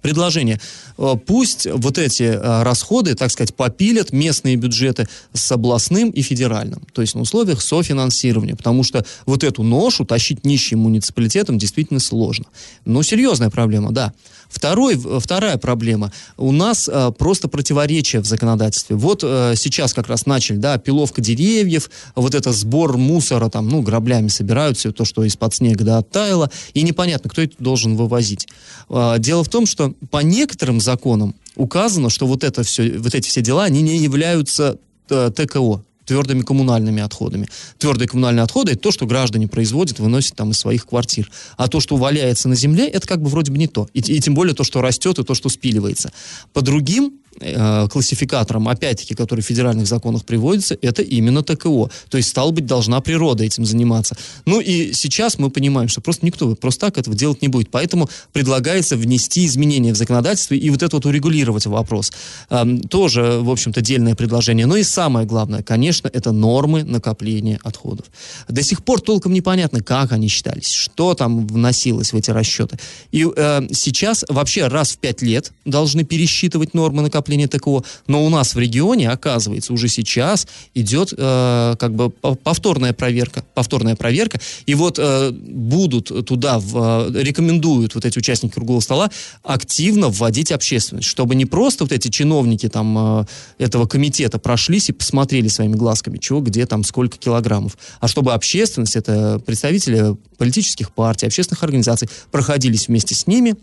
предложение. 0.01 0.59
Э, 0.97 1.15
Пусть 1.25 1.67
вот 1.71 1.97
эти 1.97 2.23
э, 2.23 2.63
расходы, 2.63 3.15
так 3.15 3.31
сказать, 3.31 3.55
попилят 3.55 4.11
местные 4.11 4.55
бюджеты 4.55 5.07
с 5.33 5.51
областным 5.51 6.09
и 6.09 6.21
федеральным. 6.21 6.81
То 6.93 7.01
есть 7.01 7.15
на 7.15 7.21
условиях 7.21 7.61
софинансирования. 7.61 8.55
Потому 8.55 8.83
что 8.83 9.05
вот 9.25 9.43
эту 9.43 9.63
ношу 9.63 10.05
тащить 10.05 10.45
нищим 10.45 10.79
муниципалитетам 10.79 11.57
действительно 11.57 11.99
сложно. 11.99 12.45
Но 12.85 13.03
серьезная 13.03 13.49
проблема, 13.49 13.91
да. 13.91 14.13
Второй, 14.49 14.95
в- 14.95 15.19
вторая 15.19 15.57
проблема. 15.57 16.11
У 16.37 16.51
нас 16.51 16.89
э, 16.91 17.11
просто 17.17 17.47
противоречия 17.47 18.19
в 18.19 18.25
законодательстве. 18.25 18.95
Вот 18.95 19.21
э, 19.23 19.53
сейчас 19.55 19.93
как 19.93 20.07
раз 20.07 20.25
начали, 20.25 20.57
да, 20.57 20.77
пиловка 20.77 21.21
деревьев, 21.21 21.89
вот 22.15 22.35
это 22.35 22.51
сбор 22.51 22.97
мусора, 22.97 23.49
там, 23.49 23.67
ну, 23.69 23.81
граблями 23.81 24.27
собирают 24.27 24.77
все 24.77 24.91
то, 24.91 25.05
что 25.05 25.23
из-под 25.23 25.53
снега, 25.53 25.83
да, 25.83 25.97
оттаяло, 25.99 26.49
и 26.73 26.81
непонятно, 26.83 27.29
кто 27.29 27.41
это 27.41 27.55
должен 27.59 27.95
вывозить. 27.95 28.47
Э, 28.89 29.15
дело 29.19 29.43
в 29.43 29.49
том, 29.49 29.65
что 29.65 29.93
по 30.11 30.19
некоторым 30.19 30.79
законам 30.79 31.35
указано, 31.55 32.09
что 32.09 32.27
вот 32.27 32.43
это 32.43 32.63
все, 32.63 32.97
вот 32.97 33.15
эти 33.15 33.27
все 33.27 33.41
дела, 33.41 33.63
они 33.63 33.81
не 33.81 33.97
являются 33.97 34.77
э, 35.09 35.31
ТКО, 35.35 35.83
твердыми 36.05 36.41
коммунальными 36.41 37.01
отходами. 37.01 37.47
Твердые 37.77 38.07
коммунальные 38.07 38.43
отходы 38.43 38.73
это 38.73 38.81
то, 38.81 38.91
что 38.91 39.05
граждане 39.05 39.47
производят, 39.47 39.99
выносят 39.99 40.35
там 40.35 40.51
из 40.51 40.59
своих 40.59 40.85
квартир. 40.85 41.29
А 41.57 41.67
то, 41.67 41.79
что 41.79 41.95
валяется 41.97 42.47
на 42.47 42.55
земле, 42.55 42.87
это 42.87 43.07
как 43.07 43.21
бы 43.21 43.29
вроде 43.29 43.51
бы 43.51 43.57
не 43.57 43.67
то. 43.67 43.87
И, 43.93 43.99
и 43.99 44.19
тем 44.19 44.35
более 44.35 44.55
то, 44.55 44.63
что 44.63 44.81
растет, 44.81 45.19
и 45.19 45.23
то, 45.23 45.33
что 45.33 45.49
спиливается. 45.49 46.11
По 46.53 46.61
другим 46.61 47.13
э, 47.39 47.87
классификаторам, 47.89 48.67
опять-таки, 48.67 49.13
которые 49.13 49.43
в 49.43 49.47
федеральных 49.47 49.87
законах 49.87 50.25
приводятся, 50.25 50.77
это 50.81 51.01
именно 51.01 51.43
ТКО. 51.43 51.89
То 52.09 52.17
есть, 52.17 52.29
стало 52.29 52.51
быть, 52.51 52.65
должна 52.65 53.01
природа 53.01 53.43
этим 53.43 53.65
заниматься. 53.65 54.15
Ну 54.45 54.59
и 54.59 54.93
сейчас 54.93 55.37
мы 55.37 55.49
понимаем, 55.49 55.89
что 55.89 56.01
просто 56.01 56.25
никто 56.25 56.55
просто 56.55 56.87
так 56.87 56.97
этого 56.97 57.15
делать 57.15 57.41
не 57.41 57.47
будет. 57.47 57.69
Поэтому 57.69 58.09
предлагается 58.33 58.95
внести 58.95 59.45
изменения 59.45 59.93
в 59.93 59.97
законодательство 59.97 60.55
и 60.55 60.69
вот 60.69 60.83
это 60.83 60.95
вот 60.95 61.05
урегулировать 61.05 61.65
вопрос. 61.65 62.11
Эм, 62.49 62.81
тоже, 62.81 63.39
в 63.41 63.49
общем-то, 63.49 63.81
дельное 63.81 64.15
предложение. 64.15 64.65
Но 64.65 64.77
и 64.77 64.83
самое 64.83 65.27
главное, 65.27 65.63
конечно, 65.63 66.09
это 66.11 66.31
нормы 66.31 66.83
накопления 66.83 67.59
отходов. 67.63 68.05
До 68.47 68.61
сих 68.61 68.83
пор 68.83 69.01
толком 69.01 69.33
непонятно, 69.33 69.81
как 69.81 70.11
они 70.11 70.27
считались, 70.27 70.71
что 70.71 71.13
там 71.13 71.47
вносилось 71.47 72.13
в 72.13 72.15
эти 72.15 72.31
расчеты. 72.31 72.79
И 73.11 73.27
э, 73.35 73.61
сейчас 73.71 74.25
вообще 74.29 74.67
раз 74.67 74.91
в 74.91 74.97
пять 74.97 75.21
лет 75.21 75.51
должны 75.65 76.03
пересчитывать 76.03 76.73
нормы 76.73 77.01
накопления 77.01 77.24
ТКО, 77.25 77.83
но 78.07 78.25
у 78.25 78.29
нас 78.29 78.55
в 78.55 78.59
регионе, 78.59 79.09
оказывается, 79.09 79.73
уже 79.73 79.87
сейчас 79.87 80.47
идет 80.73 81.13
э, 81.17 81.75
как 81.79 81.93
бы 81.93 82.09
по- 82.09 82.35
повторная 82.35 82.93
проверка, 82.93 83.43
повторная 83.53 83.95
проверка, 83.95 84.39
и 84.65 84.75
вот 84.75 84.99
э, 84.99 85.31
будут 85.31 86.25
туда, 86.25 86.59
в, 86.59 87.09
э, 87.09 87.23
рекомендуют 87.23 87.95
вот 87.95 88.05
эти 88.05 88.17
участники 88.17 88.53
круглого 88.53 88.79
стола 88.79 89.09
активно 89.43 90.09
вводить 90.09 90.51
общественность, 90.51 91.07
чтобы 91.07 91.35
не 91.35 91.45
просто 91.45 91.83
вот 91.83 91.91
эти 91.91 92.09
чиновники 92.09 92.69
там 92.69 93.21
э, 93.21 93.25
этого 93.57 93.87
комитета 93.87 94.39
прошлись 94.39 94.89
и 94.89 94.93
посмотрели 94.93 95.47
своими 95.47 95.75
глазками, 95.75 96.17
чего, 96.17 96.41
где 96.41 96.65
там, 96.65 96.83
сколько 96.83 97.17
килограммов, 97.17 97.77
а 97.99 98.07
чтобы 98.07 98.33
общественность, 98.33 98.95
это 98.95 99.41
представители 99.45 100.15
политических 100.37 100.91
партий, 100.91 101.25
общественных 101.25 101.63
организаций, 101.63 102.09
проходились 102.31 102.87
вместе 102.87 103.15
с 103.15 103.27
ними, 103.27 103.55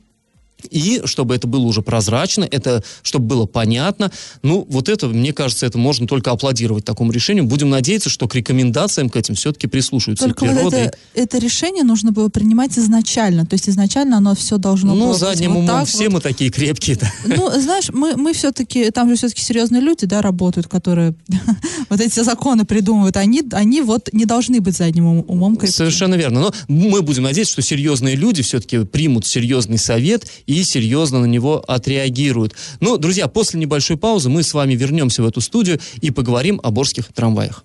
и 0.71 1.02
чтобы 1.04 1.35
это 1.35 1.47
было 1.47 1.62
уже 1.62 1.83
прозрачно, 1.83 2.47
это 2.50 2.83
чтобы 3.02 3.26
было 3.26 3.47
понятно. 3.47 4.11
Ну, 4.42 4.66
вот 4.69 4.88
это, 4.88 5.09
мне 5.09 5.33
кажется, 5.33 5.66
это 5.66 5.78
можно 5.78 6.07
только 6.07 6.31
аплодировать 6.31 6.85
такому 6.85 7.12
решению. 7.12 7.45
Будем 7.45 7.71
надеяться, 7.71 8.11
что 8.11 8.28
к 8.28 8.35
рекомендациям 8.35 9.09
к 9.09 9.16
этим 9.16 9.35
все-таки 9.35 9.66
прислушаются 9.66 10.25
Только 10.26 10.47
и 10.47 10.49
вот 10.50 10.73
это, 10.75 10.97
это 11.14 11.38
решение 11.38 11.85
нужно 11.85 12.12
было 12.12 12.28
принимать 12.28 12.78
изначально. 12.78 13.47
То 13.47 13.54
есть 13.54 13.69
изначально 13.69 14.19
оно 14.19 14.35
все 14.35 14.59
должно 14.59 14.95
и... 14.95 14.99
было 14.99 15.04
Ну, 15.07 15.11
быть 15.12 15.21
задним 15.21 15.52
вот 15.54 15.59
умом 15.61 15.69
так 15.81 15.88
все 15.88 16.04
вот. 16.04 16.14
мы 16.14 16.21
такие 16.21 16.50
крепкие. 16.50 16.97
да. 16.97 17.12
Ну, 17.25 17.50
знаешь, 17.61 17.90
мы, 17.90 18.16
мы 18.16 18.33
все-таки, 18.33 18.90
там 18.90 19.09
же 19.09 19.16
все-таки 19.16 19.42
серьезные 19.42 19.81
люди, 19.83 20.07
да, 20.07 20.23
работают, 20.23 20.69
которые 20.69 21.14
вот 21.88 22.00
эти 22.00 22.21
законы 22.21 22.64
придумывают. 22.64 23.16
Они, 23.16 23.42
они 23.52 23.83
вот 23.83 24.09
не 24.12 24.25
должны 24.25 24.61
быть 24.61 24.76
задним 24.76 25.07
ум- 25.07 25.25
умом 25.28 25.57
крепкими. 25.57 25.76
Совершенно 25.76 26.14
верно. 26.14 26.40
Но 26.40 26.54
мы 26.69 27.02
будем 27.02 27.25
надеяться, 27.25 27.52
что 27.52 27.62
серьезные 27.62 28.16
люди 28.16 28.42
все-таки 28.42 28.85
примут 28.85 29.26
серьезный 29.26 29.78
совет 29.78 30.26
и 30.47 30.51
серьезно 30.61 31.21
на 31.21 31.26
него 31.26 31.64
отреагируют. 31.66 32.54
Ну, 32.80 32.99
друзья, 32.99 33.28
после 33.28 33.61
небольшой 33.61 33.97
паузы 33.97 34.28
мы 34.28 34.42
с 34.42 34.54
вами 34.54 34.75
вернемся 34.75 35.23
в 35.23 35.26
эту 35.26 35.40
студию 35.40 35.80
и 36.00 36.11
поговорим 36.11 36.61
о 36.62 36.71
борских 36.71 37.12
трамваях. 37.12 37.62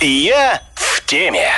Я 0.00 0.62
в 0.74 1.04
теме. 1.06 1.48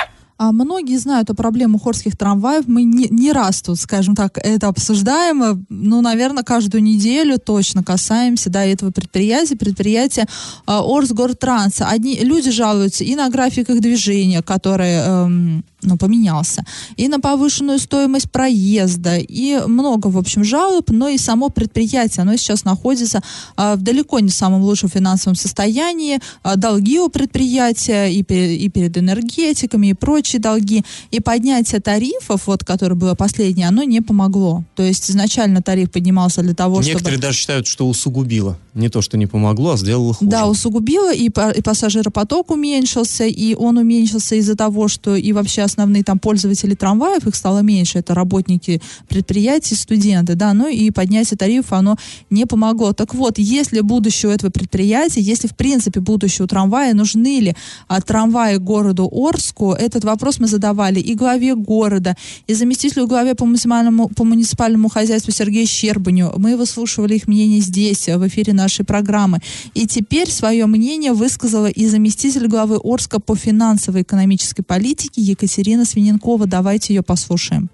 А 0.41 0.51
многие 0.51 0.97
знают 0.97 1.29
о 1.29 1.35
проблемах 1.35 1.83
хорских 1.83 2.17
трамваев. 2.17 2.63
Мы 2.65 2.81
не, 2.81 3.07
не 3.11 3.31
раз 3.31 3.61
тут, 3.61 3.79
скажем 3.79 4.15
так, 4.15 4.39
это 4.39 4.69
обсуждаем. 4.69 5.63
Ну, 5.69 6.01
наверное, 6.01 6.41
каждую 6.41 6.81
неделю 6.81 7.37
точно 7.37 7.83
касаемся 7.83 8.49
да, 8.49 8.65
этого 8.65 8.89
предприятия, 8.89 9.55
предприятия 9.55 10.23
э, 10.23 10.25
Орсгортранса. 10.65 11.85
Одни 11.89 12.17
люди 12.21 12.49
жалуются 12.49 13.03
и 13.03 13.13
на 13.13 13.29
график 13.29 13.69
их 13.69 13.81
движения, 13.81 14.41
который 14.41 14.93
эм, 14.93 15.63
ну, 15.83 15.97
поменялся, 15.97 16.63
и 16.95 17.07
на 17.07 17.19
повышенную 17.19 17.79
стоимость 17.79 18.31
проезда, 18.31 19.17
и 19.17 19.59
много, 19.67 20.07
в 20.07 20.17
общем, 20.17 20.43
жалоб, 20.43 20.89
но 20.89 21.07
и 21.09 21.17
само 21.17 21.49
предприятие, 21.49 22.21
оно 22.21 22.35
сейчас 22.37 22.63
находится 22.65 23.21
а, 23.55 23.75
в 23.75 23.81
далеко 23.81 24.19
не 24.19 24.29
самом 24.29 24.61
лучшем 24.61 24.89
финансовом 24.89 25.35
состоянии, 25.35 26.19
А, 26.43 26.55
долги 26.55 26.99
у 26.99 27.09
предприятия 27.09 28.07
и, 28.07 28.23
пере- 28.23 28.55
и 28.57 28.69
перед 28.69 28.97
энергетиками, 28.97 29.87
и 29.87 29.93
прочие 29.93 30.39
долги, 30.39 30.83
и 31.11 31.19
поднятие 31.19 31.81
тарифов, 31.81 32.47
вот, 32.47 32.63
которое 32.63 32.95
было 32.95 33.15
последнее, 33.15 33.67
оно 33.67 33.83
не 33.83 34.01
помогло. 34.01 34.63
То 34.75 34.83
есть 34.83 35.09
изначально 35.09 35.61
тариф 35.61 35.91
поднимался 35.91 36.41
для 36.41 36.53
того, 36.53 36.81
Некоторые 36.81 37.17
чтобы... 37.17 37.21
даже 37.27 37.37
считают, 37.37 37.67
что 37.67 37.87
усугубило. 37.87 38.57
Не 38.73 38.89
то, 38.89 39.01
что 39.01 39.17
не 39.17 39.27
помогло, 39.27 39.71
а 39.71 39.77
сделало 39.77 40.13
хуже. 40.13 40.29
Да, 40.31 40.47
усугубило, 40.47 41.13
и, 41.13 41.25
и 41.25 41.61
пассажиропоток 41.61 42.51
уменьшился, 42.51 43.25
и 43.25 43.55
он 43.55 43.77
уменьшился 43.77 44.35
из-за 44.35 44.55
того, 44.55 44.87
что 44.87 45.15
и 45.15 45.33
вообще 45.33 45.63
основные 45.71 46.03
там 46.03 46.19
пользователи 46.19 46.75
трамваев, 46.75 47.27
их 47.27 47.35
стало 47.35 47.59
меньше, 47.59 47.99
это 47.99 48.13
работники 48.13 48.81
предприятий, 49.07 49.75
студенты, 49.75 50.35
да, 50.35 50.53
ну 50.53 50.67
и 50.67 50.91
поднятие 50.91 51.37
тарифа, 51.37 51.77
оно 51.77 51.97
не 52.29 52.45
помогло. 52.45 52.93
Так 52.93 53.15
вот, 53.15 53.37
если 53.37 53.81
будущее 53.81 54.31
у 54.31 54.33
этого 54.33 54.51
предприятия, 54.51 55.21
если 55.21 55.47
в 55.47 55.55
принципе 55.55 55.99
будущее 55.99 56.45
у 56.45 56.47
трамвая, 56.47 56.93
нужны 56.93 57.39
ли 57.39 57.55
а, 57.87 58.01
трамваи 58.01 58.57
городу 58.57 59.09
Орску, 59.11 59.73
этот 59.73 60.03
вопрос 60.03 60.39
мы 60.39 60.47
задавали 60.47 60.99
и 60.99 61.15
главе 61.15 61.55
города, 61.55 62.15
и 62.47 62.53
заместителю 62.53 63.07
главе 63.07 63.35
по 63.35 63.45
муниципальному, 63.45 64.09
по 64.09 64.23
муниципальному 64.23 64.89
хозяйству 64.89 65.31
Сергею 65.31 65.67
Щербаню. 65.67 66.33
Мы 66.37 66.57
выслушивали 66.57 67.15
их 67.15 67.27
мнение 67.27 67.61
здесь, 67.61 68.07
в 68.07 68.27
эфире 68.27 68.53
нашей 68.53 68.85
программы. 68.85 69.39
И 69.73 69.87
теперь 69.87 70.29
свое 70.29 70.65
мнение 70.65 71.13
высказала 71.13 71.67
и 71.67 71.87
заместитель 71.87 72.47
главы 72.47 72.79
Орска 72.83 73.19
по 73.19 73.35
финансово-экономической 73.35 74.63
политике 74.63 75.21
Екатерина 75.21 75.60
Свиненкова. 75.85 76.47
Давайте 76.47 76.93
ее 76.93 77.03
послушаем. 77.03 77.69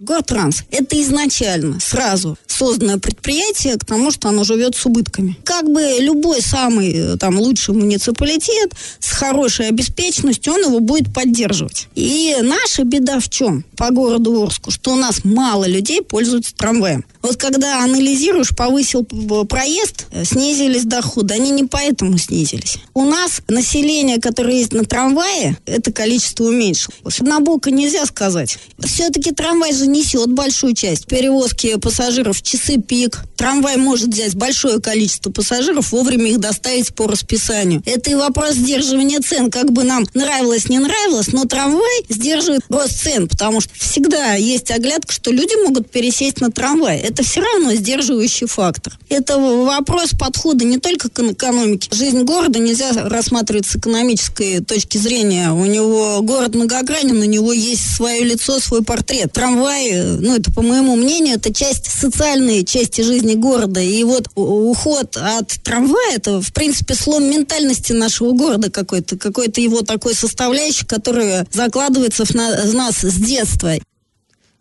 Гортранс– 0.00 0.62
это 0.70 1.00
изначально 1.02 1.80
сразу 1.80 2.36
созданное 2.46 2.98
предприятие 2.98 3.76
к 3.76 3.84
тому, 3.84 4.10
что 4.10 4.28
оно 4.28 4.44
живет 4.44 4.76
с 4.76 4.86
убытками. 4.86 5.36
Как 5.44 5.70
бы 5.70 5.80
любой 6.00 6.40
самый 6.40 6.92
э, 6.92 7.16
там 7.16 7.38
лучший 7.38 7.74
муниципалитет 7.74 8.72
с 9.00 9.12
хорошей 9.12 9.68
обеспеченностью, 9.68 10.54
он 10.54 10.62
его 10.62 10.80
будет 10.80 11.12
поддерживать. 11.12 11.88
И 11.94 12.36
наша 12.42 12.84
беда 12.84 13.20
в 13.20 13.28
чем 13.28 13.64
по 13.76 13.90
городу 13.90 14.42
Орску? 14.42 14.70
Что 14.70 14.92
у 14.92 14.96
нас 14.96 15.24
мало 15.24 15.66
людей 15.66 16.02
пользуются 16.02 16.54
трамваем. 16.54 17.04
Вот 17.22 17.36
когда 17.36 17.82
анализируешь, 17.82 18.54
повысил 18.54 19.04
проезд, 19.04 20.06
э, 20.12 20.24
снизились 20.24 20.84
доходы. 20.84 21.34
Они 21.34 21.50
не 21.50 21.64
поэтому 21.64 22.18
снизились. 22.18 22.78
У 22.94 23.04
нас 23.04 23.42
население, 23.48 24.20
которое 24.20 24.58
есть 24.58 24.72
на 24.72 24.84
трамвае, 24.84 25.56
это 25.66 25.92
количество 25.92 26.44
уменьшилось. 26.44 27.20
Однобоко 27.20 27.70
нельзя 27.70 28.06
сказать. 28.06 28.58
Все-таки 28.78 29.32
трамвай 29.32 29.72
же 29.72 29.87
несет 29.88 30.32
большую 30.32 30.74
часть 30.74 31.06
перевозки 31.06 31.76
пассажиров 31.76 32.38
в 32.38 32.42
часы 32.42 32.78
пик. 32.78 33.20
Трамвай 33.36 33.76
может 33.76 34.08
взять 34.08 34.34
большое 34.34 34.80
количество 34.80 35.30
пассажиров, 35.30 35.92
вовремя 35.92 36.30
их 36.30 36.40
доставить 36.40 36.94
по 36.94 37.06
расписанию. 37.06 37.82
Это 37.86 38.10
и 38.10 38.14
вопрос 38.14 38.54
сдерживания 38.54 39.20
цен. 39.20 39.50
Как 39.50 39.72
бы 39.72 39.84
нам 39.84 40.04
нравилось, 40.14 40.68
не 40.68 40.78
нравилось, 40.78 41.32
но 41.32 41.44
трамвай 41.44 42.04
сдерживает 42.08 42.62
рост 42.68 43.02
цен, 43.02 43.28
потому 43.28 43.60
что 43.60 43.72
всегда 43.74 44.34
есть 44.34 44.70
оглядка, 44.70 45.12
что 45.12 45.30
люди 45.30 45.54
могут 45.64 45.90
пересесть 45.90 46.40
на 46.40 46.50
трамвай. 46.50 46.98
Это 46.98 47.22
все 47.22 47.40
равно 47.40 47.74
сдерживающий 47.74 48.46
фактор. 48.46 48.98
Это 49.08 49.38
вопрос 49.38 50.10
подхода 50.18 50.64
не 50.64 50.78
только 50.78 51.08
к 51.08 51.20
экономике. 51.20 51.88
Жизнь 51.92 52.22
города 52.22 52.58
нельзя 52.58 52.92
рассматривать 52.92 53.66
с 53.66 53.76
экономической 53.76 54.60
точки 54.60 54.98
зрения. 54.98 55.52
У 55.52 55.64
него 55.64 56.20
город 56.22 56.54
многогранен, 56.54 57.20
у 57.20 57.24
него 57.24 57.52
есть 57.52 57.96
свое 57.96 58.24
лицо, 58.24 58.58
свой 58.58 58.82
портрет. 58.82 59.32
Трамвай, 59.32 59.77
ну 60.20 60.36
это 60.36 60.52
по 60.52 60.62
моему 60.62 60.96
мнению, 60.96 61.36
это 61.36 61.52
часть 61.52 61.86
социальной 61.86 62.64
части 62.64 63.02
жизни 63.02 63.34
города. 63.34 63.80
И 63.80 64.02
вот 64.04 64.28
уход 64.34 65.16
от 65.16 65.48
трамвая, 65.62 66.16
это 66.16 66.40
в 66.40 66.52
принципе 66.52 66.94
слом 66.94 67.24
ментальности 67.24 67.92
нашего 67.92 68.32
города 68.32 68.70
какой-то, 68.70 69.16
какой-то 69.16 69.60
его 69.60 69.82
такой 69.82 70.14
составляющий, 70.14 70.86
который 70.86 71.44
закладывается 71.52 72.24
в 72.24 72.34
нас 72.34 72.96
с 73.02 73.14
детства. 73.14 73.74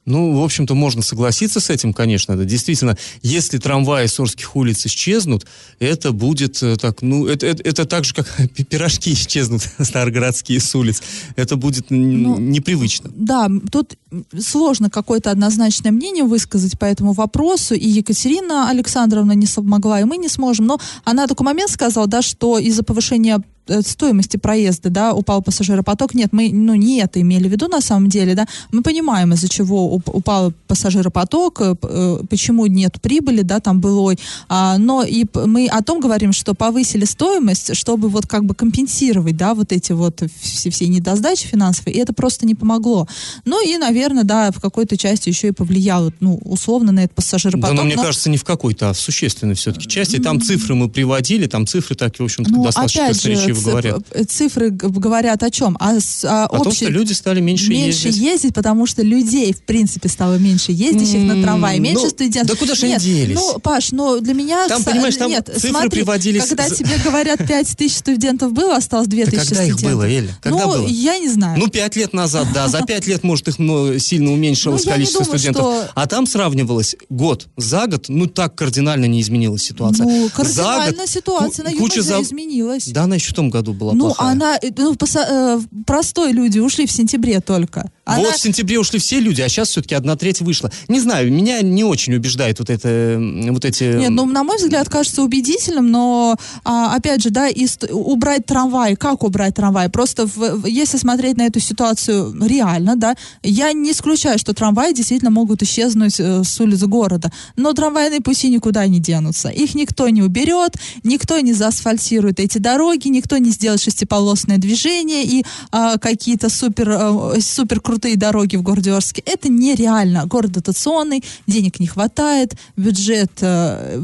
Ну, 0.07 0.39
в 0.39 0.43
общем-то, 0.43 0.73
можно 0.73 1.01
согласиться 1.01 1.59
с 1.59 1.69
этим, 1.69 1.93
конечно. 1.93 2.31
Это 2.31 2.45
действительно, 2.45 2.97
если 3.21 3.57
трамваи 3.57 4.07
Сорских 4.07 4.55
улиц 4.55 4.85
исчезнут, 4.85 5.45
это 5.79 6.13
будет 6.13 6.63
э, 6.63 6.77
так, 6.77 7.01
ну, 7.01 7.27
это, 7.27 7.45
это, 7.45 7.61
это 7.61 7.85
так 7.85 8.05
же, 8.05 8.13
как 8.13 8.25
пирожки 8.69 9.11
исчезнут 9.11 9.63
старогородские 9.79 10.61
с 10.61 10.73
улиц. 10.73 11.03
Это 11.35 11.57
будет 11.57 11.87
ну, 11.89 12.39
непривычно. 12.39 13.11
Да, 13.13 13.49
тут 13.69 13.95
сложно 14.39 14.89
какое-то 14.89 15.29
однозначное 15.29 15.91
мнение 15.91 16.23
высказать 16.23 16.79
по 16.79 16.85
этому 16.85 17.11
вопросу, 17.11 17.75
и 17.75 17.85
Екатерина 17.85 18.69
Александровна 18.69 19.33
не 19.33 19.45
смогла, 19.45 19.99
и 19.99 20.05
мы 20.05 20.15
не 20.15 20.29
сможем, 20.29 20.67
но 20.67 20.79
она 21.03 21.27
такой 21.27 21.45
момент 21.45 21.69
сказала, 21.69 22.07
да, 22.07 22.21
что 22.21 22.59
из-за 22.59 22.83
повышения 22.83 23.43
стоимости 23.85 24.37
проезда, 24.37 24.89
да, 24.89 25.13
упал 25.13 25.41
пассажиропоток. 25.41 26.13
Нет, 26.13 26.29
мы, 26.31 26.49
ну, 26.51 26.75
не 26.75 26.99
это 26.99 27.21
имели 27.21 27.47
в 27.47 27.51
виду 27.51 27.67
на 27.67 27.81
самом 27.81 28.09
деле, 28.09 28.35
да. 28.35 28.45
Мы 28.71 28.81
понимаем, 28.81 29.33
из-за 29.33 29.49
чего 29.49 29.93
упал 29.93 30.53
пассажиропоток, 30.67 31.61
э, 31.61 31.75
э, 31.81 32.19
почему 32.29 32.65
нет 32.65 33.01
прибыли, 33.01 33.41
да, 33.41 33.59
там 33.59 33.79
былой. 33.79 34.17
А, 34.49 34.77
но 34.77 35.03
и 35.03 35.25
мы 35.45 35.67
о 35.67 35.81
том 35.83 35.99
говорим, 35.99 36.33
что 36.33 36.53
повысили 36.53 37.05
стоимость, 37.05 37.75
чтобы 37.75 38.09
вот 38.09 38.25
как 38.27 38.45
бы 38.45 38.55
компенсировать, 38.55 39.37
да, 39.37 39.53
вот 39.53 39.71
эти 39.71 39.91
вот 39.91 40.23
все, 40.41 40.69
все 40.69 40.87
недосдачи 40.87 41.47
финансовые, 41.47 41.95
и 41.95 41.99
это 41.99 42.13
просто 42.13 42.45
не 42.45 42.55
помогло. 42.55 43.07
Ну 43.45 43.65
и, 43.65 43.77
наверное, 43.77 44.23
да, 44.23 44.51
в 44.51 44.59
какой-то 44.59 44.97
части 44.97 45.29
еще 45.29 45.49
и 45.49 45.51
повлияло, 45.51 46.11
ну, 46.19 46.39
условно 46.43 46.91
на 46.91 47.03
этот 47.03 47.15
пассажиропоток. 47.15 47.75
Да, 47.75 47.81
но 47.81 47.85
мне 47.85 47.95
но... 47.95 48.03
кажется, 48.03 48.29
не 48.29 48.37
в 48.37 48.43
какой-то, 48.43 48.89
а 48.89 48.93
в 48.93 48.99
существенной 48.99 49.55
все-таки 49.55 49.87
части. 49.87 50.17
Там 50.17 50.41
цифры 50.41 50.75
мы 50.75 50.89
приводили, 50.89 51.47
там 51.47 51.67
цифры 51.67 51.95
так, 51.95 52.17
в 52.17 52.23
общем-то, 52.23 52.51
ну, 52.51 52.63
достаточно 52.63 53.05
красноречивые 53.05 53.56
говорят? 53.61 54.01
Э, 54.11 54.23
цифры 54.23 54.69
говорят 54.69 55.43
о 55.43 55.49
чем? 55.49 55.77
О, 55.79 55.97
о, 56.23 56.45
о 56.45 56.63
том, 56.63 56.73
что 56.73 56.89
люди 56.89 57.13
стали 57.13 57.39
меньше, 57.39 57.69
меньше 57.69 58.07
ездить. 58.07 58.23
ездить, 58.23 58.53
потому 58.53 58.85
что 58.85 59.01
людей, 59.01 59.53
в 59.53 59.61
принципе, 59.61 60.09
стало 60.09 60.35
меньше 60.35 60.71
ездящих 60.71 61.23
на 61.23 61.41
трамвае, 61.41 61.79
меньше 61.79 62.03
ну, 62.03 62.09
студентов. 62.09 62.55
Да 62.55 62.59
куда 62.59 62.75
же 62.75 62.85
они 62.85 62.97
делись? 62.97 63.35
Ну, 63.35 63.59
Паш, 63.59 63.91
ну 63.91 64.19
для 64.19 64.33
меня... 64.33 64.67
Там, 64.67 64.83
понимаешь, 64.83 65.15
там 65.17 65.29
нет, 65.29 65.47
цифры 65.53 65.69
смотри, 65.69 65.89
приводились... 65.89 66.45
Когда 66.45 66.69
тебе 66.69 66.97
говорят 67.03 67.45
5 67.45 67.77
тысяч 67.77 67.97
студентов 67.97 68.53
было, 68.53 68.75
осталось 68.75 69.07
2 69.07 69.25
тысячи 69.25 69.35
когда 69.37 69.55
студентов. 69.55 69.83
их 69.83 69.89
было, 69.89 70.03
Эля? 70.09 70.37
Когда 70.41 70.65
ну, 70.65 70.67
было? 70.67 70.87
я 70.87 71.17
не 71.17 71.29
знаю. 71.29 71.59
Ну, 71.59 71.67
5 71.67 71.95
лет 71.95 72.13
назад, 72.13 72.47
да. 72.53 72.67
За 72.67 72.81
5 72.81 73.07
лет, 73.07 73.23
может, 73.23 73.47
их 73.47 73.55
сильно 73.55 74.31
уменьшилось 74.31 74.85
ну, 74.85 74.91
количество 74.91 75.23
думаю, 75.23 75.39
студентов. 75.39 75.63
Что... 75.63 75.91
А 75.95 76.07
там 76.07 76.27
сравнивалось 76.27 76.95
год 77.09 77.47
за 77.57 77.87
год, 77.87 78.05
ну, 78.09 78.27
так 78.27 78.55
кардинально 78.55 79.05
не 79.05 79.21
изменилась 79.21 79.63
ситуация. 79.63 80.05
Ну, 80.05 80.29
кардинально 80.33 80.91
за 80.91 80.97
год, 80.97 81.09
ситуация 81.09 81.65
на 81.65 81.71
куча 81.75 82.01
за... 82.01 82.21
изменилась. 82.21 82.87
Да, 82.87 83.03
она 83.03 83.15
еще 83.15 83.31
в 83.31 83.33
том 83.47 83.49
году 83.49 83.73
была 83.73 83.93
ну, 83.93 84.05
плохая. 84.05 84.31
она, 84.31 84.59
ну, 84.77 84.95
поса- 84.95 85.27
э, 85.27 85.59
простой 85.85 86.31
люди 86.31 86.59
ушли 86.59 86.85
в 86.85 86.91
сентябре 86.91 87.39
только. 87.39 87.89
Она... 88.05 88.19
Вот 88.19 88.35
в 88.35 88.39
сентябре 88.39 88.79
ушли 88.79 88.99
все 88.99 89.19
люди, 89.19 89.41
а 89.41 89.49
сейчас 89.49 89.69
все-таки 89.69 89.95
одна 89.95 90.15
треть 90.15 90.41
вышла. 90.41 90.71
Не 90.87 90.99
знаю, 90.99 91.31
меня 91.31 91.61
не 91.61 91.83
очень 91.83 92.13
убеждает 92.15 92.59
вот 92.59 92.69
это, 92.69 93.19
вот 93.49 93.65
эти... 93.65 93.83
Нет, 93.97 94.11
ну, 94.11 94.25
на 94.25 94.43
мой 94.43 94.57
взгляд, 94.57 94.87
кажется 94.87 95.23
убедительным, 95.23 95.91
но, 95.91 96.37
а, 96.63 96.95
опять 96.95 97.21
же, 97.21 97.29
да, 97.31 97.49
и 97.49 97.67
убрать 97.91 98.45
трамвай, 98.45 98.95
как 98.95 99.23
убрать 99.23 99.55
трамвай? 99.55 99.89
Просто 99.89 100.25
в, 100.25 100.65
если 100.65 100.97
смотреть 100.97 101.37
на 101.37 101.45
эту 101.47 101.59
ситуацию 101.59 102.33
реально, 102.41 102.95
да, 102.95 103.15
я 103.43 103.73
не 103.73 103.91
исключаю, 103.91 104.39
что 104.39 104.53
трамваи 104.53 104.93
действительно 104.93 105.31
могут 105.31 105.61
исчезнуть 105.63 106.19
э, 106.19 106.43
с 106.43 106.61
улиц 106.61 106.83
города, 106.83 107.31
но 107.57 107.73
трамвайные 107.73 108.21
пути 108.21 108.49
никуда 108.49 108.87
не 108.87 108.99
денутся. 108.99 109.49
Их 109.49 109.75
никто 109.75 110.07
не 110.07 110.21
уберет, 110.21 110.75
никто 111.03 111.39
не 111.41 111.53
заасфальтирует 111.53 112.39
эти 112.39 112.57
дороги, 112.57 113.09
никто 113.09 113.36
не 113.39 113.51
сделает 113.51 113.81
шестиполосное 113.81 114.57
движение 114.57 115.23
и 115.23 115.45
а, 115.71 115.97
какие-то 115.97 116.49
супер, 116.49 116.89
а, 116.89 117.33
супер 117.41 117.81
крутые 117.81 118.15
дороги 118.15 118.55
в 118.55 118.61
городе 118.61 118.91
Орске. 118.91 119.23
Это 119.25 119.49
нереально. 119.49 120.25
Город 120.25 120.51
дотационный, 120.51 121.23
денег 121.47 121.79
не 121.79 121.87
хватает, 121.87 122.53
бюджет, 122.75 123.31
а, 123.41 123.99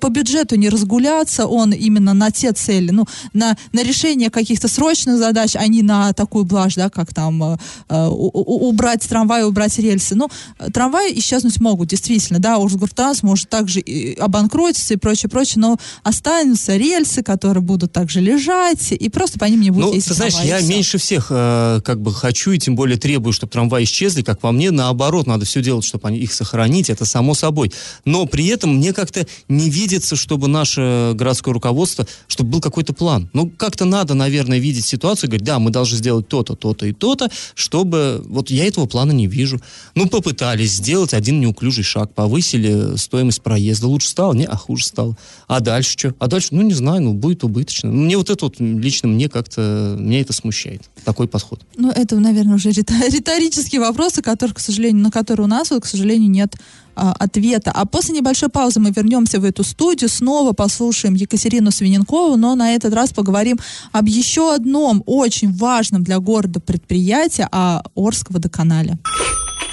по 0.00 0.08
бюджету 0.08 0.56
не 0.56 0.68
разгуляться, 0.68 1.46
он 1.46 1.72
именно 1.72 2.14
на 2.14 2.30
те 2.30 2.52
цели, 2.52 2.90
ну, 2.90 3.06
на, 3.32 3.56
на 3.72 3.82
решение 3.82 4.30
каких-то 4.30 4.68
срочных 4.68 5.18
задач, 5.18 5.56
а 5.56 5.66
не 5.66 5.82
на 5.82 6.12
такую 6.12 6.44
блажь, 6.44 6.74
да, 6.74 6.90
как 6.90 7.12
там 7.14 7.42
а, 7.42 7.58
а, 7.88 8.08
убрать 8.08 9.06
трамвай, 9.08 9.44
убрать 9.44 9.78
рельсы. 9.78 10.14
Ну, 10.14 10.28
трамваи 10.72 11.18
исчезнуть 11.18 11.60
могут, 11.60 11.88
действительно, 11.88 12.38
да, 12.38 12.58
Урсгуртанс 12.58 13.22
может 13.22 13.48
также 13.48 13.82
обанкротиться 14.18 14.94
и 14.94 14.96
прочее, 14.96 15.30
прочее, 15.30 15.60
но 15.60 15.76
останутся 16.02 16.76
рельсы, 16.76 17.22
которые 17.22 17.62
будут 17.62 17.92
также 17.92 18.20
лежать, 18.26 18.92
и 18.92 19.08
просто 19.08 19.38
по 19.38 19.44
ним 19.44 19.60
не 19.60 19.70
будет 19.70 19.86
ну, 19.86 19.94
ездить 19.94 20.08
ты 20.08 20.14
знаешь, 20.14 20.34
я 20.44 20.60
меньше 20.60 20.98
всех 20.98 21.28
э, 21.30 21.80
как 21.84 22.00
бы 22.00 22.12
хочу 22.12 22.50
и 22.52 22.58
тем 22.58 22.74
более 22.74 22.98
требую, 22.98 23.32
чтобы 23.32 23.52
трамваи 23.52 23.84
исчезли, 23.84 24.22
как 24.22 24.40
по 24.40 24.52
мне, 24.52 24.70
наоборот, 24.70 25.26
надо 25.26 25.44
все 25.44 25.62
делать, 25.62 25.84
чтобы 25.84 26.08
они, 26.08 26.18
их 26.18 26.32
сохранить, 26.32 26.90
это 26.90 27.04
само 27.04 27.34
собой. 27.34 27.72
Но 28.04 28.26
при 28.26 28.46
этом 28.48 28.76
мне 28.76 28.92
как-то 28.92 29.26
не 29.48 29.70
видится, 29.70 30.16
чтобы 30.16 30.48
наше 30.48 31.12
городское 31.14 31.54
руководство, 31.54 32.06
чтобы 32.26 32.50
был 32.50 32.60
какой-то 32.60 32.92
план. 32.92 33.30
Ну, 33.32 33.48
как-то 33.48 33.84
надо, 33.84 34.14
наверное, 34.14 34.58
видеть 34.58 34.84
ситуацию 34.84 35.28
и 35.28 35.30
говорить, 35.30 35.46
да, 35.46 35.58
мы 35.58 35.70
должны 35.70 35.96
сделать 35.96 36.28
то-то, 36.28 36.54
то-то 36.54 36.86
и 36.86 36.92
то-то, 36.92 37.30
чтобы... 37.54 38.22
Вот 38.26 38.50
я 38.50 38.66
этого 38.66 38.86
плана 38.86 39.12
не 39.12 39.26
вижу. 39.26 39.60
Ну, 39.94 40.08
попытались 40.08 40.72
сделать 40.72 41.14
один 41.14 41.40
неуклюжий 41.40 41.84
шаг, 41.84 42.12
повысили 42.14 42.96
стоимость 42.96 43.42
проезда. 43.42 43.86
Лучше 43.86 44.08
стало? 44.08 44.32
Не, 44.34 44.44
а 44.44 44.56
хуже 44.56 44.84
стало. 44.84 45.16
А 45.46 45.60
дальше 45.60 45.92
что? 45.92 46.14
А 46.18 46.26
дальше, 46.26 46.48
ну, 46.50 46.62
не 46.62 46.74
знаю, 46.74 47.02
ну, 47.02 47.12
будет 47.12 47.44
убыточно. 47.44 47.90
Ну, 47.90 48.05
мне 48.06 48.16
вот 48.16 48.30
это 48.30 48.44
вот 48.44 48.58
лично 48.58 49.08
мне 49.08 49.28
как-то, 49.28 49.96
меня 49.98 50.20
это 50.20 50.32
смущает, 50.32 50.82
такой 51.04 51.28
подход. 51.28 51.60
Ну, 51.76 51.90
это, 51.90 52.16
наверное, 52.16 52.54
уже 52.54 52.70
риторические 52.70 53.80
вопросы, 53.80 54.22
которых, 54.22 54.56
к 54.56 54.60
сожалению, 54.60 55.02
на 55.02 55.10
которые 55.10 55.44
у 55.44 55.48
нас, 55.48 55.70
вот, 55.70 55.82
к 55.82 55.86
сожалению, 55.86 56.30
нет 56.30 56.54
а, 56.94 57.12
ответа. 57.12 57.72
А 57.74 57.84
после 57.84 58.14
небольшой 58.14 58.48
паузы 58.48 58.80
мы 58.80 58.90
вернемся 58.90 59.38
в 59.38 59.44
эту 59.44 59.64
студию, 59.64 60.08
снова 60.08 60.52
послушаем 60.52 61.14
Екатерину 61.14 61.70
Свиненкову, 61.70 62.36
но 62.36 62.54
на 62.54 62.74
этот 62.74 62.94
раз 62.94 63.12
поговорим 63.12 63.58
об 63.92 64.06
еще 64.06 64.54
одном 64.54 65.02
очень 65.04 65.52
важном 65.52 66.02
для 66.02 66.18
города 66.18 66.60
предприятии, 66.60 67.46
о 67.52 67.82
Орск 67.94 68.30
водоканале. 68.30 68.98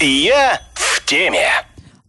Я 0.00 0.60
в 0.74 1.04
теме. 1.06 1.48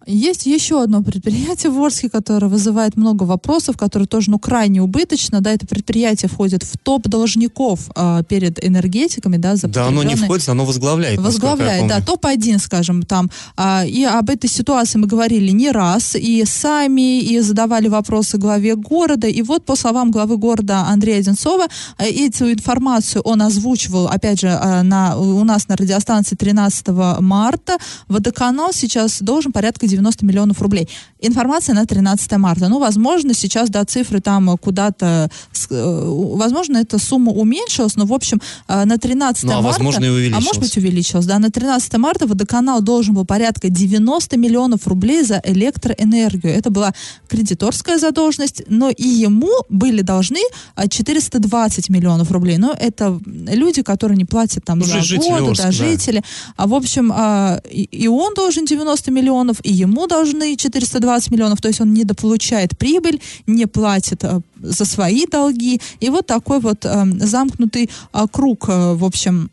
Есть 0.06 0.46
еще 0.46 0.84
одно 0.84 1.02
предприятие 1.02 1.72
в 1.72 1.84
Орске, 1.84 2.10
которое 2.10 2.48
вызывает 2.48 2.96
много 2.96 3.24
вопросов, 3.24 3.76
которое 3.76 4.06
тоже 4.06 4.30
ну, 4.30 4.38
крайне 4.38 4.82
убыточно. 4.82 5.42
Да, 5.42 5.52
это 5.52 5.66
предприятие 5.66 6.30
входит 6.30 6.64
в 6.64 6.78
топ 6.78 7.08
должников 7.08 7.90
э, 7.96 8.22
перед 8.28 8.64
энергетиками. 8.64 9.38
Да, 9.38 9.56
за 9.56 9.68
Да, 9.68 9.88
оно 9.88 10.04
не 10.04 10.16
входит, 10.16 10.48
оно 10.48 10.64
возглавляет. 10.66 11.20
Возглавляет, 11.20 11.88
да, 11.88 11.96
помню. 11.96 12.06
топ-1, 12.06 12.60
скажем, 12.60 13.02
там. 13.04 13.32
А, 13.58 13.84
и 13.86 14.04
об 14.04 14.30
этой 14.30 14.50
ситуации 14.50 15.00
мы 15.00 15.08
говорили 15.08 15.50
не 15.52 15.72
раз, 15.72 16.16
и 16.16 16.46
сами, 16.46 17.22
и 17.22 17.40
задавали 17.40 17.88
вопросы 17.88 18.38
главе 18.38 18.76
города. 18.76 19.28
И 19.28 19.42
вот, 19.42 19.66
по 19.66 19.76
словам 19.76 20.12
главы 20.12 20.38
города 20.38 20.86
Андрея 20.88 21.20
Одинцова, 21.20 21.66
э, 21.98 22.10
эту 22.28 22.52
информацию 22.52 23.24
он 23.24 23.42
озвучивал, 23.42 24.08
опять 24.08 24.42
же, 24.42 24.48
э, 24.48 24.84
на, 24.84 25.18
у 25.18 25.44
нас 25.44 25.68
на 25.68 25.76
радиостанции 25.76 26.36
13 26.36 26.88
марта. 27.22 27.78
Водоканал 28.08 28.72
сейчас 28.72 29.20
должен 29.22 29.52
порядка 29.52 29.88
90 29.96 30.26
миллионов 30.26 30.62
рублей. 30.62 30.88
Информация 31.22 31.76
на 31.76 31.86
13 31.86 32.32
марта. 32.38 32.68
Ну, 32.70 32.80
возможно, 32.80 33.34
сейчас, 33.34 33.70
да, 33.70 33.84
цифры 33.86 34.20
там 34.20 34.50
э, 34.52 34.58
куда-то... 34.58 35.30
э, 35.70 36.04
Возможно, 36.36 36.78
эта 36.78 37.00
сумма 37.00 37.32
уменьшилась, 37.32 37.96
но, 37.96 38.06
в 38.06 38.14
общем, 38.14 38.42
э, 38.68 38.86
на 38.86 38.98
13 38.98 39.44
Ну, 39.44 39.52
а 39.52 39.56
марта... 39.62 39.68
возможно, 39.70 40.06
и 40.06 40.08
А 40.08 40.12
увеличилась. 40.12 40.46
может 40.46 40.62
быть, 40.62 40.78
увеличилась. 40.78 41.26
Да, 41.26 41.40
на 41.40 41.50
13 41.50 41.98
марта 41.98 42.28
водоканал 42.28 42.82
должен 42.82 43.14
был 43.16 43.26
порядка 43.26 43.70
90 43.70 44.38
миллионов 44.38 44.88
рублей 44.88 45.24
за 45.24 45.42
электроэнергию. 45.44 46.54
Это 46.54 46.70
была 46.70 46.94
кредиторская 47.28 47.98
задолженность, 47.98 48.64
но 48.68 48.90
и 48.90 49.08
ему 49.08 49.52
были 49.70 50.02
должны 50.02 50.40
а, 50.76 50.88
420 50.88 51.90
миллионов 51.90 52.32
рублей. 52.32 52.58
Но 52.58 52.76
это 52.78 53.20
люди, 53.26 53.82
которые 53.82 54.18
не 54.18 54.26
платят 54.26 54.66
там 54.66 54.80
Ну, 54.80 54.86
за 54.86 55.02
жители 55.02 55.56
да, 55.56 55.64
да. 55.64 55.72
жители. 55.72 56.24
А 56.58 56.68
в 56.68 56.74
общем, 56.74 57.12
а, 57.14 57.60
и, 57.70 57.84
и 57.84 58.08
он 58.08 58.34
должен 58.34 58.66
90 58.66 59.12
миллионов, 59.12 59.58
и 59.64 59.85
ему 59.86 60.08
должны 60.08 60.56
420 60.56 61.32
миллионов. 61.32 61.62
То 61.62 61.68
есть 61.68 61.82
он 61.82 61.94
недополучает 61.94 62.78
прибыль, 62.78 63.22
не 63.48 63.66
платит 63.66 64.24
а, 64.24 64.42
за 64.62 64.86
свои 64.86 65.26
долги. 65.26 65.82
И 66.00 66.10
вот 66.10 66.26
такой 66.28 66.60
вот 66.60 66.86
а, 66.86 67.08
замкнутый 67.20 67.90
а, 68.12 68.28
круг, 68.28 68.68
в 68.68 69.04
общем, 69.04 69.50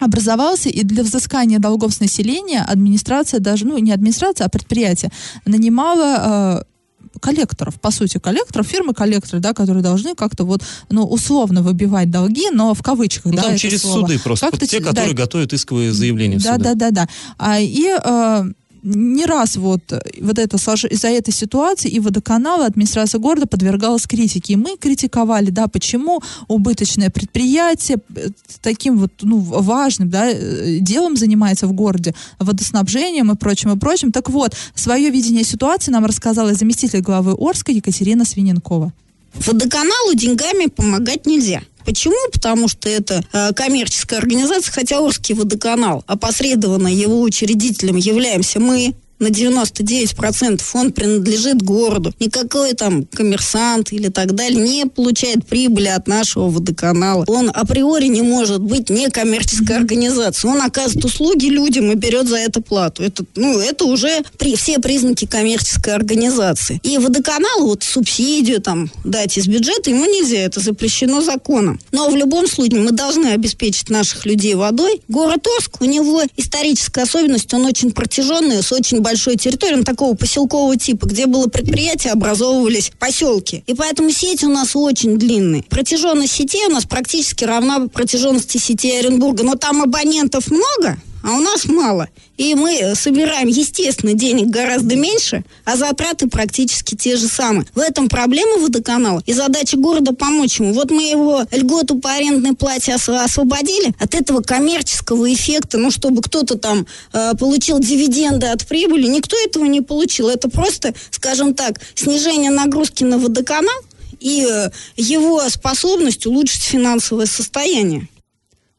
образовался, 0.00 0.68
и 0.68 0.82
для 0.82 1.02
взыскания 1.02 1.58
долгов 1.58 1.92
с 1.94 2.00
населения 2.00 2.62
администрация 2.62 3.40
даже, 3.40 3.66
ну, 3.66 3.78
не 3.78 3.92
администрация, 3.92 4.46
а 4.46 4.50
предприятие 4.50 5.10
нанимала 5.46 6.62
э, 6.62 7.18
коллекторов, 7.20 7.80
по 7.80 7.90
сути, 7.90 8.18
коллекторов, 8.18 8.66
фирмы-коллекторы, 8.66 9.40
да, 9.40 9.52
которые 9.52 9.82
должны 9.82 10.14
как-то 10.14 10.44
вот, 10.44 10.62
ну, 10.90 11.04
условно 11.04 11.62
выбивать 11.62 12.10
долги, 12.10 12.50
но 12.50 12.74
в 12.74 12.82
кавычках, 12.82 13.32
Ну, 13.32 13.36
да, 13.36 13.42
там 13.44 13.56
через 13.56 13.82
слово. 13.82 14.06
суды 14.06 14.18
просто. 14.18 14.50
Как-то 14.50 14.66
те, 14.66 14.80
которые 14.80 15.14
да. 15.14 15.22
готовят 15.22 15.52
исковые 15.52 15.92
заявления 15.92 16.38
Да, 16.38 16.58
да, 16.58 16.74
да, 16.74 16.90
да. 16.90 17.08
А, 17.38 17.60
и 17.60 17.86
э, 17.86 18.44
не 18.84 19.24
раз 19.24 19.56
вот, 19.56 19.92
э, 19.92 20.00
вот 20.20 20.38
это, 20.38 20.56
из-за 20.56 21.08
этой 21.08 21.32
ситуации 21.32 21.88
и 21.88 22.00
водоканал, 22.00 22.62
и 22.62 22.66
администрация 22.66 23.18
города 23.18 23.46
подвергалась 23.46 24.06
критике. 24.06 24.52
И 24.52 24.56
мы 24.56 24.76
критиковали, 24.76 25.50
да, 25.50 25.66
почему 25.66 26.22
убыточное 26.48 27.10
предприятие 27.10 27.98
э, 28.14 28.28
таким 28.60 28.98
вот, 28.98 29.12
ну, 29.22 29.38
важным, 29.38 30.10
да, 30.10 30.30
э, 30.30 30.78
делом 30.80 31.16
занимается 31.16 31.66
в 31.66 31.72
городе, 31.72 32.14
водоснабжением 32.38 33.32
и 33.32 33.36
прочим, 33.36 33.72
и 33.72 33.78
прочим. 33.78 34.12
Так 34.12 34.28
вот, 34.28 34.54
свое 34.74 35.10
видение 35.10 35.44
ситуации 35.44 35.90
нам 35.90 36.04
рассказала 36.04 36.54
заместитель 36.54 37.00
главы 37.00 37.34
Орска 37.38 37.72
Екатерина 37.72 38.24
Свиненкова. 38.24 38.92
Водоканалу 39.34 40.14
деньгами 40.14 40.66
помогать 40.66 41.26
нельзя. 41.26 41.62
Почему? 41.84 42.16
Потому 42.32 42.68
что 42.68 42.88
это 42.88 43.22
э, 43.32 43.52
коммерческая 43.52 44.18
организация, 44.18 44.72
хотя 44.72 45.00
Орский 45.00 45.34
водоканал, 45.34 46.04
опосредованно 46.06 46.88
его 46.88 47.20
учредителем 47.20 47.96
являемся 47.96 48.60
мы, 48.60 48.94
на 49.18 49.28
99% 49.28 50.62
он 50.74 50.92
принадлежит 50.92 51.62
городу. 51.62 52.12
Никакой 52.20 52.74
там 52.74 53.04
коммерсант 53.04 53.92
или 53.92 54.08
так 54.08 54.34
далее 54.34 54.60
не 54.60 54.86
получает 54.86 55.46
прибыли 55.46 55.88
от 55.88 56.06
нашего 56.08 56.48
водоканала. 56.48 57.24
Он 57.28 57.50
априори 57.52 58.06
не 58.06 58.22
может 58.22 58.60
быть 58.60 58.90
некоммерческой 58.90 59.76
организацией. 59.76 60.52
Он 60.52 60.62
оказывает 60.62 61.04
услуги 61.04 61.46
людям 61.46 61.90
и 61.92 61.94
берет 61.94 62.28
за 62.28 62.36
это 62.36 62.60
плату. 62.60 63.02
Это, 63.02 63.24
ну, 63.36 63.58
это 63.58 63.84
уже 63.84 64.22
при, 64.38 64.56
все 64.56 64.78
признаки 64.78 65.26
коммерческой 65.26 65.94
организации. 65.94 66.80
И 66.82 66.98
водоканалу 66.98 67.68
вот 67.68 67.82
субсидию 67.82 68.60
там 68.60 68.90
дать 69.04 69.38
из 69.38 69.46
бюджета 69.46 69.90
ему 69.90 70.04
нельзя, 70.04 70.38
это 70.38 70.60
запрещено 70.60 71.20
законом. 71.20 71.80
Но 71.92 72.08
в 72.10 72.16
любом 72.16 72.46
случае 72.46 72.80
мы 72.80 72.92
должны 72.92 73.28
обеспечить 73.28 73.90
наших 73.90 74.26
людей 74.26 74.54
водой. 74.54 75.00
Город 75.08 75.46
Орск, 75.58 75.80
у 75.80 75.84
него 75.84 76.22
историческая 76.36 77.02
особенность, 77.02 77.52
он 77.54 77.66
очень 77.66 77.92
протяженный, 77.92 78.62
с 78.62 78.72
очень 78.72 79.00
большой 79.04 79.36
территорией, 79.36 79.78
он 79.78 79.84
такого 79.84 80.14
поселкового 80.16 80.76
типа, 80.76 81.06
где 81.06 81.26
было 81.26 81.46
предприятие, 81.46 82.12
образовывались 82.12 82.90
поселки. 82.98 83.62
И 83.66 83.74
поэтому 83.74 84.10
сети 84.10 84.46
у 84.46 84.50
нас 84.50 84.74
очень 84.74 85.16
длинные. 85.18 85.62
Протяженность 85.62 86.32
сетей 86.32 86.66
у 86.66 86.70
нас 86.70 86.84
практически 86.86 87.44
равна 87.44 87.86
протяженности 87.86 88.58
сетей 88.58 88.98
Оренбурга. 88.98 89.44
Но 89.44 89.54
там 89.54 89.82
абонентов 89.82 90.50
много, 90.50 90.98
а 91.24 91.32
у 91.32 91.40
нас 91.40 91.64
мало. 91.64 92.08
И 92.36 92.54
мы 92.54 92.94
собираем, 92.94 93.48
естественно, 93.48 94.12
денег 94.12 94.48
гораздо 94.48 94.94
меньше, 94.94 95.42
а 95.64 95.76
затраты 95.76 96.28
практически 96.28 96.94
те 96.94 97.16
же 97.16 97.28
самые. 97.28 97.66
В 97.74 97.78
этом 97.78 98.08
проблема 98.08 98.58
водоканала. 98.58 99.22
И 99.24 99.32
задача 99.32 99.78
города 99.78 100.12
помочь 100.12 100.60
ему. 100.60 100.74
Вот 100.74 100.90
мы 100.90 101.02
его 101.02 101.46
льготу 101.50 101.98
по 101.98 102.10
арендной 102.12 102.54
плате 102.54 102.94
ос- 102.94 103.08
освободили 103.08 103.94
от 103.98 104.14
этого 104.14 104.42
коммерческого 104.42 105.32
эффекта, 105.32 105.78
ну, 105.78 105.90
чтобы 105.90 106.20
кто-то 106.20 106.58
там 106.58 106.86
э, 107.12 107.32
получил 107.38 107.78
дивиденды 107.78 108.48
от 108.48 108.66
прибыли. 108.66 109.06
Никто 109.06 109.36
этого 109.46 109.64
не 109.64 109.80
получил. 109.80 110.28
Это 110.28 110.50
просто, 110.50 110.92
скажем 111.10 111.54
так, 111.54 111.80
снижение 111.94 112.50
нагрузки 112.50 113.02
на 113.04 113.18
водоканал 113.18 113.80
и 114.20 114.46
э, 114.48 114.70
его 114.96 115.40
способность 115.48 116.26
улучшить 116.26 116.62
финансовое 116.62 117.26
состояние. 117.26 118.08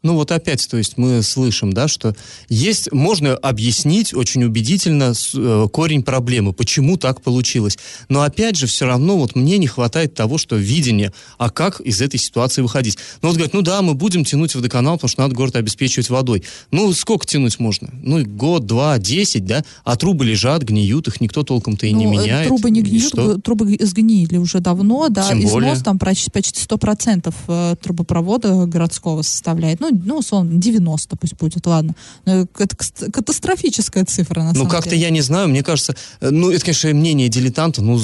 Ну 0.06 0.13
вот 0.13 0.32
опять, 0.32 0.68
то 0.70 0.78
есть 0.78 1.00
мы 1.00 1.24
слышим, 1.24 1.74
да, 1.74 1.88
что 1.88 2.15
есть, 2.48 2.91
можно 2.91 3.34
объяснить 3.34 4.13
очень 4.13 4.44
убедительно 4.44 5.13
э, 5.34 5.68
корень 5.74 6.04
проблемы, 6.04 6.54
почему 6.54 6.96
так 6.98 7.24
получилось. 7.24 7.80
Но 8.08 8.22
опять 8.22 8.56
же, 8.56 8.68
все 8.68 8.86
равно 8.86 9.18
вот 9.18 9.36
мне 9.36 9.58
не 9.58 9.65
хватает 9.65 10.13
того, 10.13 10.38
что 10.38 10.58
видение, 10.58 11.12
а 11.39 11.50
как 11.50 11.82
из 11.82 12.02
этой 12.02 12.20
ситуации 12.20 12.62
выходить. 12.62 13.00
Ну 13.24 13.30
вот 13.30 13.38
говорят, 13.38 13.56
ну 13.56 13.63
да, 13.63 13.82
мы 13.82 13.96
будем 13.96 14.26
тянуть 14.26 14.54
водоканал, 14.54 14.98
потому 14.98 15.10
что 15.10 15.22
надо 15.24 15.34
город 15.34 15.56
обеспечивать 15.56 16.12
водой. 16.12 16.44
Ну 16.70 16.94
сколько 16.94 17.26
тянуть 17.26 17.58
можно? 17.60 17.89
Ну 18.04 18.24
год, 18.24 18.68
два, 18.68 19.00
десять, 19.00 19.46
да? 19.46 19.63
А 19.86 19.96
трубы 19.96 20.24
лежат, 20.24 20.62
гниют, 20.62 21.08
их 21.08 21.20
никто 21.20 21.41
толком-то 21.41 21.88
и 21.88 21.91
не 21.91 22.06
Ну, 22.06 22.13
э, 22.13 22.22
меняет. 22.22 22.48
Трубы 22.50 22.70
не 22.70 22.84
гниют, 22.84 23.08
что? 23.08 23.41
трубы 23.41 23.76
сгнили 23.82 24.38
уже 24.38 24.60
давно, 24.60 25.10
да, 25.10 25.28
Тем 25.30 25.39
износ 25.39 25.52
более. 25.52 25.76
там 25.78 25.98
почти, 25.98 26.30
почти 26.30 26.63
100% 26.63 27.34
э, 27.48 27.76
трубопровода 27.82 28.68
городского 28.68 29.24
составляет. 29.24 29.80
Ну, 29.80 29.94
ну, 30.03 30.17
условно, 30.19 30.60
90 30.60 31.15
пусть 31.15 31.36
будет, 31.36 31.65
ладно. 31.65 31.95
Но 32.25 32.47
это 32.58 32.75
катастрофическая 33.12 34.05
цифра, 34.05 34.41
на 34.41 34.49
Ну, 34.49 34.53
самом 34.55 34.69
как-то 34.69 34.91
деле. 34.91 35.01
я 35.03 35.10
не 35.10 35.21
знаю, 35.21 35.49
мне 35.49 35.63
кажется, 35.63 35.95
э, 36.21 36.29
ну, 36.29 36.51
это, 36.51 36.63
конечно, 36.65 36.89
мнение 36.93 37.29
дилетантов, 37.29 37.84
ну, 37.84 37.97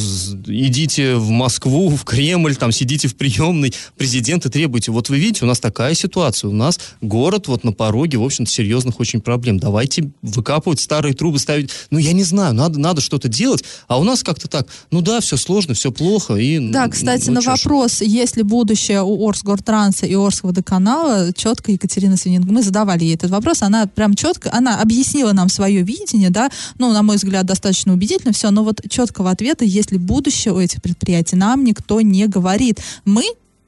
идите 0.47 1.15
в 1.15 1.30
Москву, 1.30 1.89
в 1.89 2.04
Кремль, 2.04 2.56
там, 2.56 2.71
сидите 2.71 3.08
в 3.08 3.15
приемной, 3.15 3.73
президента 3.97 4.49
требуйте. 4.49 4.91
Вот 4.91 5.10
вы 5.10 5.19
видите, 5.19 5.45
у 5.45 5.47
нас 5.47 5.60
такая 5.60 5.93
ситуация, 5.93 6.49
у 6.49 6.54
нас 6.54 6.80
город 7.01 7.47
вот 7.47 7.63
на 7.63 7.71
пороге, 7.71 8.17
в 8.17 8.23
общем-то, 8.23 8.49
серьезных 8.51 8.99
очень 8.99 9.21
проблем. 9.21 9.60
Давайте 9.60 10.12
выкапывать 10.21 10.80
старые 10.80 11.13
трубы, 11.13 11.39
ставить, 11.39 11.71
ну, 11.89 11.97
я 11.97 12.13
не 12.13 12.23
знаю, 12.23 12.54
надо, 12.54 12.80
надо 12.80 13.01
что-то 13.01 13.27
делать, 13.27 13.63
а 13.88 13.99
у 13.99 14.04
нас 14.04 14.23
как-то 14.23 14.47
так, 14.47 14.67
ну, 14.91 15.01
да, 15.01 15.19
все 15.21 15.38
сложно, 15.38 15.73
все 15.73 15.91
плохо, 15.91 16.36
и... 16.36 16.60
Да, 16.71 16.88
кстати, 16.88 17.27
ну, 17.27 17.34
на 17.36 17.41
чё 17.41 17.56
ж. 17.56 17.63
вопрос, 17.63 18.01
есть 18.01 18.38
ли 18.38 18.43
будущее 18.43 19.01
у 19.04 19.27
Орскгортранса 19.27 20.06
и 20.06 20.15
Орскводоканала, 20.15 21.34
четко 21.34 21.71
Екатерина 21.82 22.15
Свининг, 22.15 22.46
мы 22.46 22.62
задавали 22.62 23.04
ей 23.04 23.15
этот 23.15 23.32
вопрос, 23.32 23.63
она 23.63 23.88
прям 23.88 24.13
четко, 24.13 24.50
она 24.54 24.80
объяснила 24.80 25.32
нам 25.34 25.50
свое 25.50 25.82
видение, 25.82 26.30
да, 26.30 26.50
ну, 26.78 26.94
на 26.94 27.02
мой 27.02 27.15
взгляд, 27.15 27.46
достаточно 27.46 27.94
убедительно 27.94 28.34
все, 28.34 28.52
но 28.52 28.63
вот 28.63 28.82
четкого 28.89 29.32
ответа, 29.32 29.65
есть 29.65 29.91
ли 29.91 29.98
будущее 29.98 30.54
у 30.54 30.60
этих 30.60 30.82
предприятий, 30.82 31.36
нам 31.36 31.63
никто 31.63 32.02
не 32.02 32.28
говорит. 32.28 32.80
Мы 33.06 33.24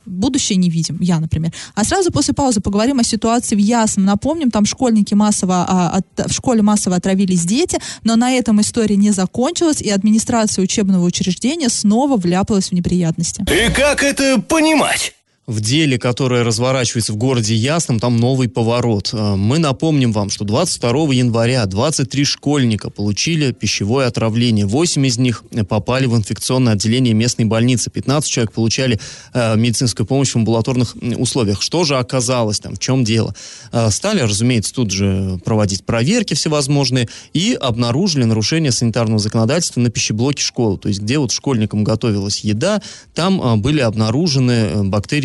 будущее 0.06 0.58
не 0.58 0.70
видим, 0.70 0.98
я, 1.00 1.20
например. 1.20 1.54
А 1.76 1.84
сразу 1.86 2.12
после 2.12 2.34
паузы 2.34 2.60
поговорим 2.60 3.00
о 3.00 3.04
ситуации 3.06 3.56
в 3.56 3.60
Ясном. 3.60 4.06
Напомним, 4.06 4.52
там 4.52 4.66
школьники 4.66 5.14
массово, 5.14 5.66
а, 5.68 5.90
от- 5.98 6.30
в 6.30 6.34
школе 6.34 6.62
массово 6.62 6.98
отравились 6.98 7.46
дети, 7.46 7.80
но 8.04 8.18
на 8.18 8.32
этом 8.34 8.60
история 8.60 8.98
не 8.98 9.12
закончилась, 9.12 9.82
и 9.82 9.90
администрация 9.90 10.62
учебного 10.62 11.06
учреждения 11.06 11.70
снова 11.70 12.18
вляпалась 12.18 12.68
в 12.70 12.72
неприятности. 12.74 13.44
И 13.44 13.72
как 13.74 14.04
это 14.04 14.42
понимать? 14.42 15.14
В 15.46 15.60
деле, 15.60 16.00
которое 16.00 16.44
разворачивается 16.44 17.12
в 17.12 17.18
городе 17.18 17.54
Ясном, 17.54 18.00
там 18.00 18.18
новый 18.18 18.48
поворот. 18.48 19.10
Э, 19.12 19.36
мы 19.36 19.60
напомним 19.60 20.14
вам, 20.14 20.30
что 20.30 20.46
22 20.46 21.14
января 21.14 21.66
23 21.66 22.24
школьника 22.24 22.90
получили 22.90 23.52
пищевое 23.52 24.08
отравление. 24.08 24.66
8 24.66 25.06
из 25.06 25.18
них 25.18 25.44
попали 25.68 26.06
в 26.06 26.16
инфекционное 26.16 26.74
отделение 26.74 27.14
местной 27.14 27.44
больницы. 27.44 27.90
15 27.90 28.32
человек 28.32 28.54
получали 28.54 29.00
э, 29.34 29.58
медицинскую 29.58 30.08
помощь 30.08 30.32
в 30.32 30.38
амбулаторных 30.38 30.96
условиях. 31.18 31.62
Что 31.62 31.84
же 31.84 31.98
оказалось 31.98 32.62
там, 32.62 32.76
в 32.76 32.80
чем 32.80 33.04
дело? 33.04 33.36
Э, 33.74 33.90
стали, 33.92 34.22
разумеется, 34.22 34.74
тут 34.74 34.92
же 34.92 35.40
проводить 35.44 35.84
проверки 35.86 36.36
всевозможные 36.36 37.10
и 37.34 37.58
обнаружили 37.60 38.24
нарушение 38.24 38.72
санитарного 38.72 39.20
законодательства 39.20 39.82
на 39.82 39.90
пищеблоке 39.90 40.42
школы. 40.42 40.78
То 40.78 40.88
есть, 40.88 41.02
где 41.02 41.18
вот 41.18 41.34
школьникам 41.34 41.84
готовилась 41.84 42.46
еда, 42.46 42.82
там 43.14 43.62
были 43.62 43.82
обнаружены 43.82 44.52
э, 44.52 44.84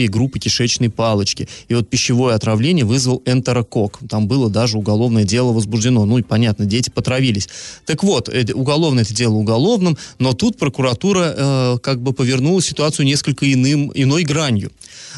бактерии 0.08 0.18
группы 0.18 0.38
кишечной 0.38 0.90
палочки. 0.90 1.48
И 1.68 1.74
вот 1.74 1.88
пищевое 1.88 2.34
отравление 2.34 2.84
вызвал 2.84 3.22
энтерокок. 3.26 3.98
Там 4.08 4.26
было 4.26 4.50
даже 4.50 4.78
уголовное 4.78 5.24
дело 5.24 5.52
возбуждено. 5.52 6.04
Ну 6.06 6.18
и 6.18 6.22
понятно, 6.22 6.64
дети 6.64 6.90
потравились. 6.90 7.48
Так 7.86 8.02
вот, 8.02 8.28
это, 8.28 8.54
уголовное 8.54 9.04
это 9.04 9.14
дело 9.14 9.34
уголовным, 9.34 9.96
но 10.18 10.32
тут 10.32 10.56
прокуратура 10.58 11.34
э, 11.36 11.78
как 11.82 12.00
бы 12.00 12.12
повернула 12.12 12.62
ситуацию 12.62 13.06
несколько 13.06 13.46
иным, 13.46 13.92
иной 13.94 14.24
гранью. 14.24 14.70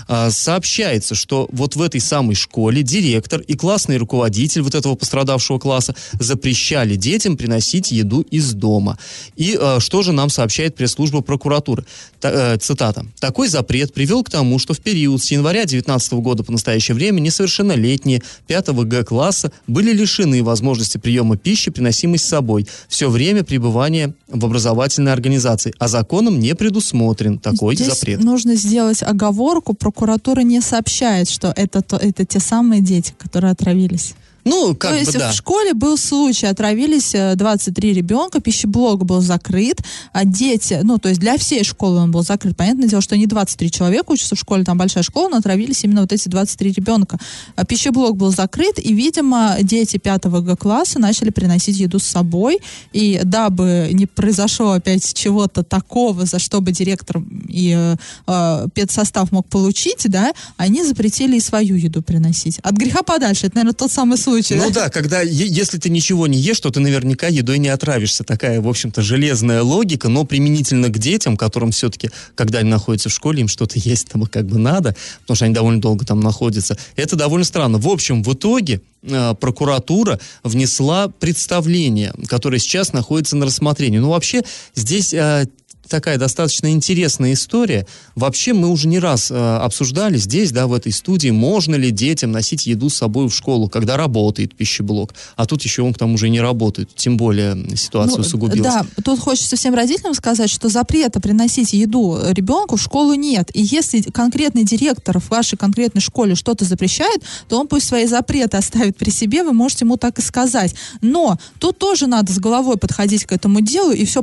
Э, 0.08 0.30
сообщается, 0.30 1.14
что 1.14 1.48
вот 1.52 1.76
в 1.76 1.82
этой 1.82 2.00
самой 2.00 2.34
школе 2.34 2.82
директор 2.82 3.40
и 3.40 3.54
классный 3.54 3.96
руководитель 3.96 4.62
вот 4.62 4.74
этого 4.74 4.94
пострадавшего 4.94 5.58
класса 5.58 5.94
запрещали 6.18 6.96
детям 6.96 7.36
приносить 7.36 7.92
еду 7.92 8.22
из 8.32 8.52
дома. 8.52 8.98
И 9.36 9.56
э, 9.60 9.80
что 9.80 10.02
же 10.02 10.12
нам 10.12 10.30
сообщает 10.30 10.74
пресс-служба 10.74 11.20
прокуратуры? 11.20 11.84
Та, 12.20 12.54
э, 12.54 12.58
цитата. 12.58 13.06
Такой 13.18 13.48
запрет 13.48 13.94
привел 13.94 14.22
к 14.24 14.30
тому, 14.30 14.58
что 14.58 14.74
в 14.74 14.79
период 14.80 15.22
с 15.22 15.30
января 15.30 15.60
2019 15.60 16.12
года 16.14 16.42
по 16.42 16.52
настоящее 16.52 16.94
время 16.94 17.20
несовершеннолетние 17.20 18.22
5 18.46 18.68
Г-класса 18.70 19.52
были 19.66 19.92
лишены 19.92 20.42
возможности 20.42 20.98
приема 20.98 21.36
пищи, 21.36 21.70
приносимой 21.70 22.18
с 22.18 22.24
собой, 22.24 22.66
все 22.88 23.08
время 23.08 23.44
пребывания 23.44 24.14
в 24.28 24.44
образовательной 24.44 25.12
организации, 25.12 25.72
а 25.78 25.88
законом 25.88 26.38
не 26.38 26.54
предусмотрен 26.54 27.38
такой 27.38 27.74
Здесь 27.74 27.88
запрет. 27.88 28.22
нужно 28.22 28.54
сделать 28.54 29.02
оговорку. 29.02 29.74
Прокуратура 29.74 30.40
не 30.40 30.60
сообщает, 30.60 31.28
что 31.28 31.52
это, 31.56 31.82
то, 31.82 31.96
это 31.96 32.24
те 32.24 32.40
самые 32.40 32.80
дети, 32.80 33.14
которые 33.18 33.52
отравились. 33.52 34.14
Ну, 34.44 34.74
как 34.74 34.90
То 34.90 34.96
бы 34.96 35.00
есть 35.00 35.18
да. 35.18 35.30
в 35.30 35.34
школе 35.34 35.74
был 35.74 35.96
случай, 35.96 36.46
отравились 36.46 37.14
э, 37.14 37.34
23 37.36 37.92
ребенка, 37.92 38.40
пищеблок 38.40 39.04
был 39.04 39.20
закрыт, 39.20 39.80
а 40.12 40.24
дети, 40.24 40.80
ну, 40.82 40.98
то 40.98 41.08
есть 41.08 41.20
для 41.20 41.36
всей 41.36 41.64
школы 41.64 41.98
он 41.98 42.10
был 42.10 42.22
закрыт. 42.22 42.56
Понятное 42.56 42.88
дело, 42.88 43.02
что 43.02 43.16
не 43.16 43.26
23 43.26 43.70
человека 43.70 44.12
учатся 44.12 44.36
в 44.36 44.38
школе, 44.38 44.64
там 44.64 44.78
большая 44.78 45.02
школа, 45.02 45.28
но 45.28 45.36
отравились 45.36 45.84
именно 45.84 46.02
вот 46.02 46.12
эти 46.12 46.28
23 46.28 46.72
ребенка. 46.72 47.18
А 47.56 47.64
пищеблок 47.64 48.16
был 48.16 48.30
закрыт, 48.30 48.78
и, 48.78 48.94
видимо, 48.94 49.56
дети 49.60 49.98
5 49.98 50.24
Г-класса 50.24 50.98
начали 50.98 51.30
приносить 51.30 51.78
еду 51.78 51.98
с 51.98 52.04
собой, 52.04 52.60
и 52.92 53.20
дабы 53.24 53.90
не 53.92 54.06
произошло 54.06 54.72
опять 54.72 55.14
чего-то 55.14 55.62
такого, 55.62 56.24
за 56.24 56.38
что 56.38 56.60
бы 56.60 56.72
директор 56.72 57.22
и 57.48 57.74
э, 57.76 57.96
э, 58.26 58.66
педсостав 58.74 59.32
мог 59.32 59.46
получить, 59.48 60.08
да, 60.08 60.32
они 60.56 60.82
запретили 60.84 61.36
и 61.36 61.40
свою 61.40 61.76
еду 61.76 62.02
приносить. 62.02 62.58
От 62.60 62.74
греха 62.74 63.02
подальше, 63.02 63.46
это, 63.46 63.56
наверное, 63.56 63.74
тот 63.74 63.92
самый 63.92 64.16
случай. 64.16 64.29
Ну 64.56 64.70
да, 64.70 64.88
когда, 64.88 65.20
если 65.20 65.78
ты 65.78 65.90
ничего 65.90 66.26
не 66.26 66.38
ешь, 66.38 66.60
то 66.60 66.70
ты 66.70 66.80
наверняка 66.80 67.28
едой 67.28 67.58
не 67.58 67.68
отравишься. 67.68 68.24
Такая, 68.24 68.60
в 68.60 68.68
общем-то, 68.68 69.02
железная 69.02 69.62
логика, 69.62 70.08
но 70.08 70.24
применительно 70.24 70.88
к 70.88 70.98
детям, 70.98 71.36
которым 71.36 71.70
все-таки, 71.70 72.10
когда 72.34 72.60
они 72.60 72.70
находятся 72.70 73.08
в 73.08 73.12
школе, 73.12 73.40
им 73.40 73.48
что-то 73.48 73.78
есть 73.78 74.08
там 74.08 74.26
как 74.26 74.46
бы 74.46 74.58
надо, 74.58 74.94
потому 75.22 75.36
что 75.36 75.44
они 75.44 75.54
довольно 75.54 75.80
долго 75.80 76.04
там 76.04 76.20
находятся. 76.20 76.76
Это 76.96 77.16
довольно 77.16 77.44
странно. 77.44 77.78
В 77.78 77.88
общем, 77.88 78.22
в 78.22 78.32
итоге 78.32 78.80
э, 79.02 79.34
прокуратура 79.40 80.20
внесла 80.42 81.08
представление, 81.08 82.12
которое 82.28 82.58
сейчас 82.58 82.92
находится 82.92 83.36
на 83.36 83.46
рассмотрении. 83.46 83.98
Ну, 83.98 84.10
вообще, 84.10 84.42
здесь 84.74 85.12
э, 85.14 85.46
такая 85.90 86.16
достаточно 86.16 86.70
интересная 86.70 87.34
история. 87.34 87.86
Вообще 88.14 88.52
мы 88.52 88.68
уже 88.68 88.88
не 88.88 88.98
раз 88.98 89.30
э, 89.30 89.34
обсуждали 89.34 90.16
здесь, 90.16 90.52
да, 90.52 90.66
в 90.66 90.72
этой 90.72 90.92
студии, 90.92 91.30
можно 91.30 91.74
ли 91.74 91.90
детям 91.90 92.32
носить 92.32 92.66
еду 92.66 92.88
с 92.88 92.94
собой 92.94 93.28
в 93.28 93.34
школу, 93.34 93.68
когда 93.68 93.96
работает 93.96 94.54
пищеблок. 94.54 95.14
А 95.36 95.46
тут 95.46 95.62
еще 95.62 95.82
он 95.82 95.92
к 95.92 95.98
тому 95.98 96.16
же 96.16 96.28
не 96.28 96.40
работает. 96.40 96.90
Тем 96.94 97.16
более 97.16 97.76
ситуация 97.76 98.16
Ну, 98.16 98.22
усугубилась. 98.22 98.72
Да, 98.72 98.86
тут 99.04 99.18
хочется 99.18 99.56
всем 99.56 99.74
родителям 99.74 100.14
сказать, 100.14 100.48
что 100.48 100.68
запрета 100.68 101.20
приносить 101.20 101.72
еду 101.72 102.18
ребенку 102.30 102.76
в 102.76 102.82
школу 102.82 103.14
нет. 103.14 103.50
И 103.54 103.62
если 103.62 104.00
конкретный 104.02 104.64
директор 104.64 105.18
в 105.18 105.28
вашей 105.30 105.58
конкретной 105.58 106.00
школе 106.00 106.34
что-то 106.34 106.64
запрещает, 106.64 107.22
то 107.48 107.60
он 107.60 107.68
пусть 107.68 107.88
свои 107.88 108.06
запреты 108.06 108.56
оставит 108.56 108.96
при 108.96 109.10
себе, 109.10 109.42
вы 109.42 109.52
можете 109.52 109.84
ему 109.84 109.96
так 109.96 110.18
и 110.18 110.22
сказать. 110.22 110.74
Но 111.00 111.38
тут 111.58 111.78
тоже 111.78 112.06
надо 112.06 112.32
с 112.32 112.38
головой 112.38 112.76
подходить 112.76 113.24
к 113.24 113.32
этому 113.32 113.60
делу, 113.60 113.90
и 113.90 114.04
все, 114.04 114.22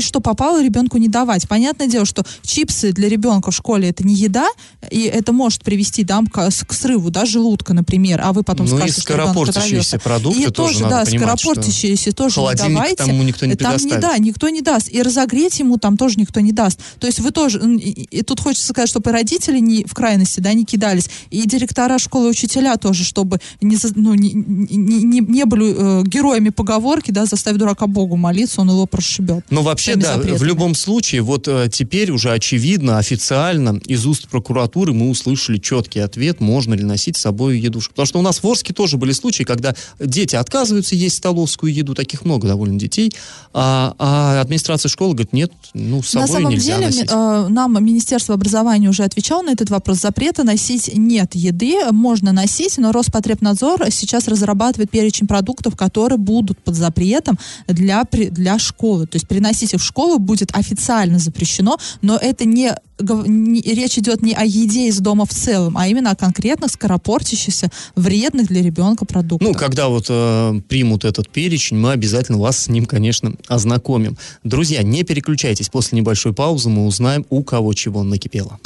что 0.00 0.20
попало, 0.20 0.62
ребенку 0.62 0.98
не 1.04 1.08
давать. 1.08 1.48
Понятное 1.48 1.86
дело, 1.86 2.04
что 2.04 2.24
чипсы 2.42 2.92
для 2.92 3.08
ребенка 3.08 3.50
в 3.50 3.54
школе 3.54 3.90
это 3.90 4.04
не 4.04 4.14
еда, 4.14 4.46
и 4.90 5.02
это 5.02 5.32
может 5.32 5.62
привести 5.62 6.02
да, 6.02 6.20
к, 6.30 6.50
к 6.50 6.72
срыву, 6.72 7.10
да, 7.10 7.26
желудка, 7.26 7.74
например, 7.74 8.20
а 8.22 8.32
вы 8.32 8.42
потом 8.42 8.66
Ну 8.66 8.76
и 8.76 8.78
скажете, 8.78 9.00
что 9.00 9.12
ребенок 9.12 9.30
скоропортящиеся 9.30 9.98
продукты 9.98 10.42
и 10.42 10.50
тоже 10.50 10.82
надо 10.82 10.96
да, 10.96 11.04
понимать, 11.04 11.40
скоропортящиеся 11.40 12.12
тоже 12.12 12.40
не 12.40 12.56
давайте. 12.56 12.96
тому 12.96 13.22
никто 13.22 13.46
не 13.46 13.54
там 13.54 13.76
не, 13.76 13.96
да, 13.96 14.16
никто 14.18 14.48
не 14.48 14.62
даст. 14.62 14.90
И 14.90 15.02
разогреть 15.02 15.58
ему 15.58 15.78
там 15.78 15.96
тоже 15.96 16.18
никто 16.18 16.40
не 16.40 16.52
даст. 16.52 16.80
То 16.98 17.06
есть 17.06 17.20
вы 17.20 17.30
тоже, 17.30 17.60
и, 17.76 18.18
и 18.18 18.22
тут 18.22 18.40
хочется 18.40 18.68
сказать, 18.68 18.88
чтобы 18.88 19.10
и 19.10 19.12
родители 19.12 19.58
не 19.58 19.84
в 19.84 19.94
крайности, 19.94 20.40
да, 20.40 20.52
не 20.52 20.64
кидались, 20.64 21.10
и 21.30 21.46
директора 21.46 21.98
школы, 21.98 22.28
и 22.28 22.30
учителя 22.30 22.76
тоже, 22.76 23.04
чтобы 23.04 23.40
не, 23.60 23.76
ну, 23.94 24.14
не, 24.14 24.32
не, 24.32 25.02
не, 25.02 25.20
не 25.20 25.44
были 25.44 25.74
э, 25.76 26.02
героями 26.04 26.50
поговорки, 26.50 27.10
да, 27.10 27.26
заставь 27.26 27.56
дурака 27.56 27.86
Богу 27.86 28.16
молиться, 28.16 28.60
он 28.60 28.70
его 28.70 28.86
прошибет. 28.86 29.44
Ну, 29.50 29.62
вообще, 29.62 29.96
да, 29.96 30.14
запретами. 30.14 30.38
в 30.38 30.42
любом 30.44 30.74
случае, 30.74 30.93
вот 31.20 31.48
э, 31.48 31.68
теперь 31.72 32.10
уже 32.10 32.32
очевидно, 32.32 32.98
официально 32.98 33.80
из 33.86 34.06
уст 34.06 34.28
прокуратуры 34.28 34.92
мы 34.92 35.10
услышали 35.10 35.58
четкий 35.58 36.00
ответ, 36.00 36.40
можно 36.40 36.74
ли 36.74 36.84
носить 36.84 37.16
с 37.16 37.20
собой 37.20 37.58
еду. 37.58 37.80
Потому 37.80 38.06
что 38.06 38.18
у 38.18 38.22
нас 38.22 38.42
в 38.42 38.46
Орске 38.46 38.72
тоже 38.72 38.96
были 38.96 39.12
случаи, 39.12 39.44
когда 39.44 39.74
дети 39.98 40.36
отказываются 40.36 40.94
есть 40.94 41.16
столовскую 41.16 41.72
еду, 41.72 41.94
таких 41.94 42.24
много 42.24 42.48
довольно 42.48 42.78
детей, 42.78 43.12
а, 43.52 43.94
а 43.98 44.40
администрация 44.40 44.88
школы 44.88 45.14
говорит, 45.14 45.32
нет, 45.32 45.52
ну, 45.74 46.02
с 46.02 46.10
собой 46.10 46.28
на 46.28 46.32
самом 46.34 46.50
нельзя 46.52 46.74
деле, 46.76 46.86
носить. 46.86 47.10
э, 47.10 47.46
нам 47.48 47.84
Министерство 47.84 48.34
образования 48.34 48.88
уже 48.88 49.04
отвечало 49.04 49.42
на 49.42 49.50
этот 49.50 49.70
вопрос. 49.70 50.00
Запрета 50.00 50.44
носить 50.44 50.90
нет 50.94 51.34
еды, 51.34 51.90
можно 51.90 52.32
носить, 52.32 52.78
но 52.78 52.92
Роспотребнадзор 52.92 53.90
сейчас 53.90 54.28
разрабатывает 54.28 54.90
перечень 54.90 55.26
продуктов, 55.26 55.76
которые 55.76 56.18
будут 56.18 56.58
под 56.58 56.74
запретом 56.74 57.38
для, 57.66 58.04
для 58.12 58.58
школы. 58.58 59.06
То 59.06 59.16
есть 59.16 59.26
приносить 59.28 59.74
их 59.74 59.80
в 59.80 59.84
школу 59.84 60.18
будет 60.18 60.54
официально 60.54 60.83
запрещено, 61.18 61.78
но 62.02 62.16
это 62.16 62.44
не- 62.44 62.74
речь 62.98 63.98
идет 63.98 64.22
не 64.22 64.34
о 64.34 64.44
еде 64.44 64.88
из 64.88 64.98
дома 65.00 65.26
в 65.26 65.30
целом, 65.30 65.76
а 65.76 65.88
именно 65.88 66.10
о 66.10 66.16
конкретных 66.16 66.70
скоропортящихся, 66.70 67.70
вредных 67.96 68.46
для 68.48 68.62
ребенка 68.62 69.04
продуктах. 69.04 69.48
Ну, 69.48 69.54
когда 69.54 69.88
вот 69.88 70.06
э, 70.08 70.60
примут 70.68 71.04
этот 71.04 71.28
перечень, 71.28 71.76
мы 71.76 71.92
обязательно 71.92 72.38
вас 72.38 72.58
с 72.64 72.68
ним, 72.68 72.86
конечно, 72.86 73.34
ознакомим. 73.48 74.16
Друзья, 74.44 74.82
не 74.82 75.02
переключайтесь. 75.02 75.68
После 75.68 75.98
небольшой 75.98 76.32
паузы 76.32 76.68
мы 76.68 76.86
узнаем, 76.86 77.26
у 77.30 77.42
кого 77.42 77.74
чего 77.74 78.02
накипело. 78.02 78.58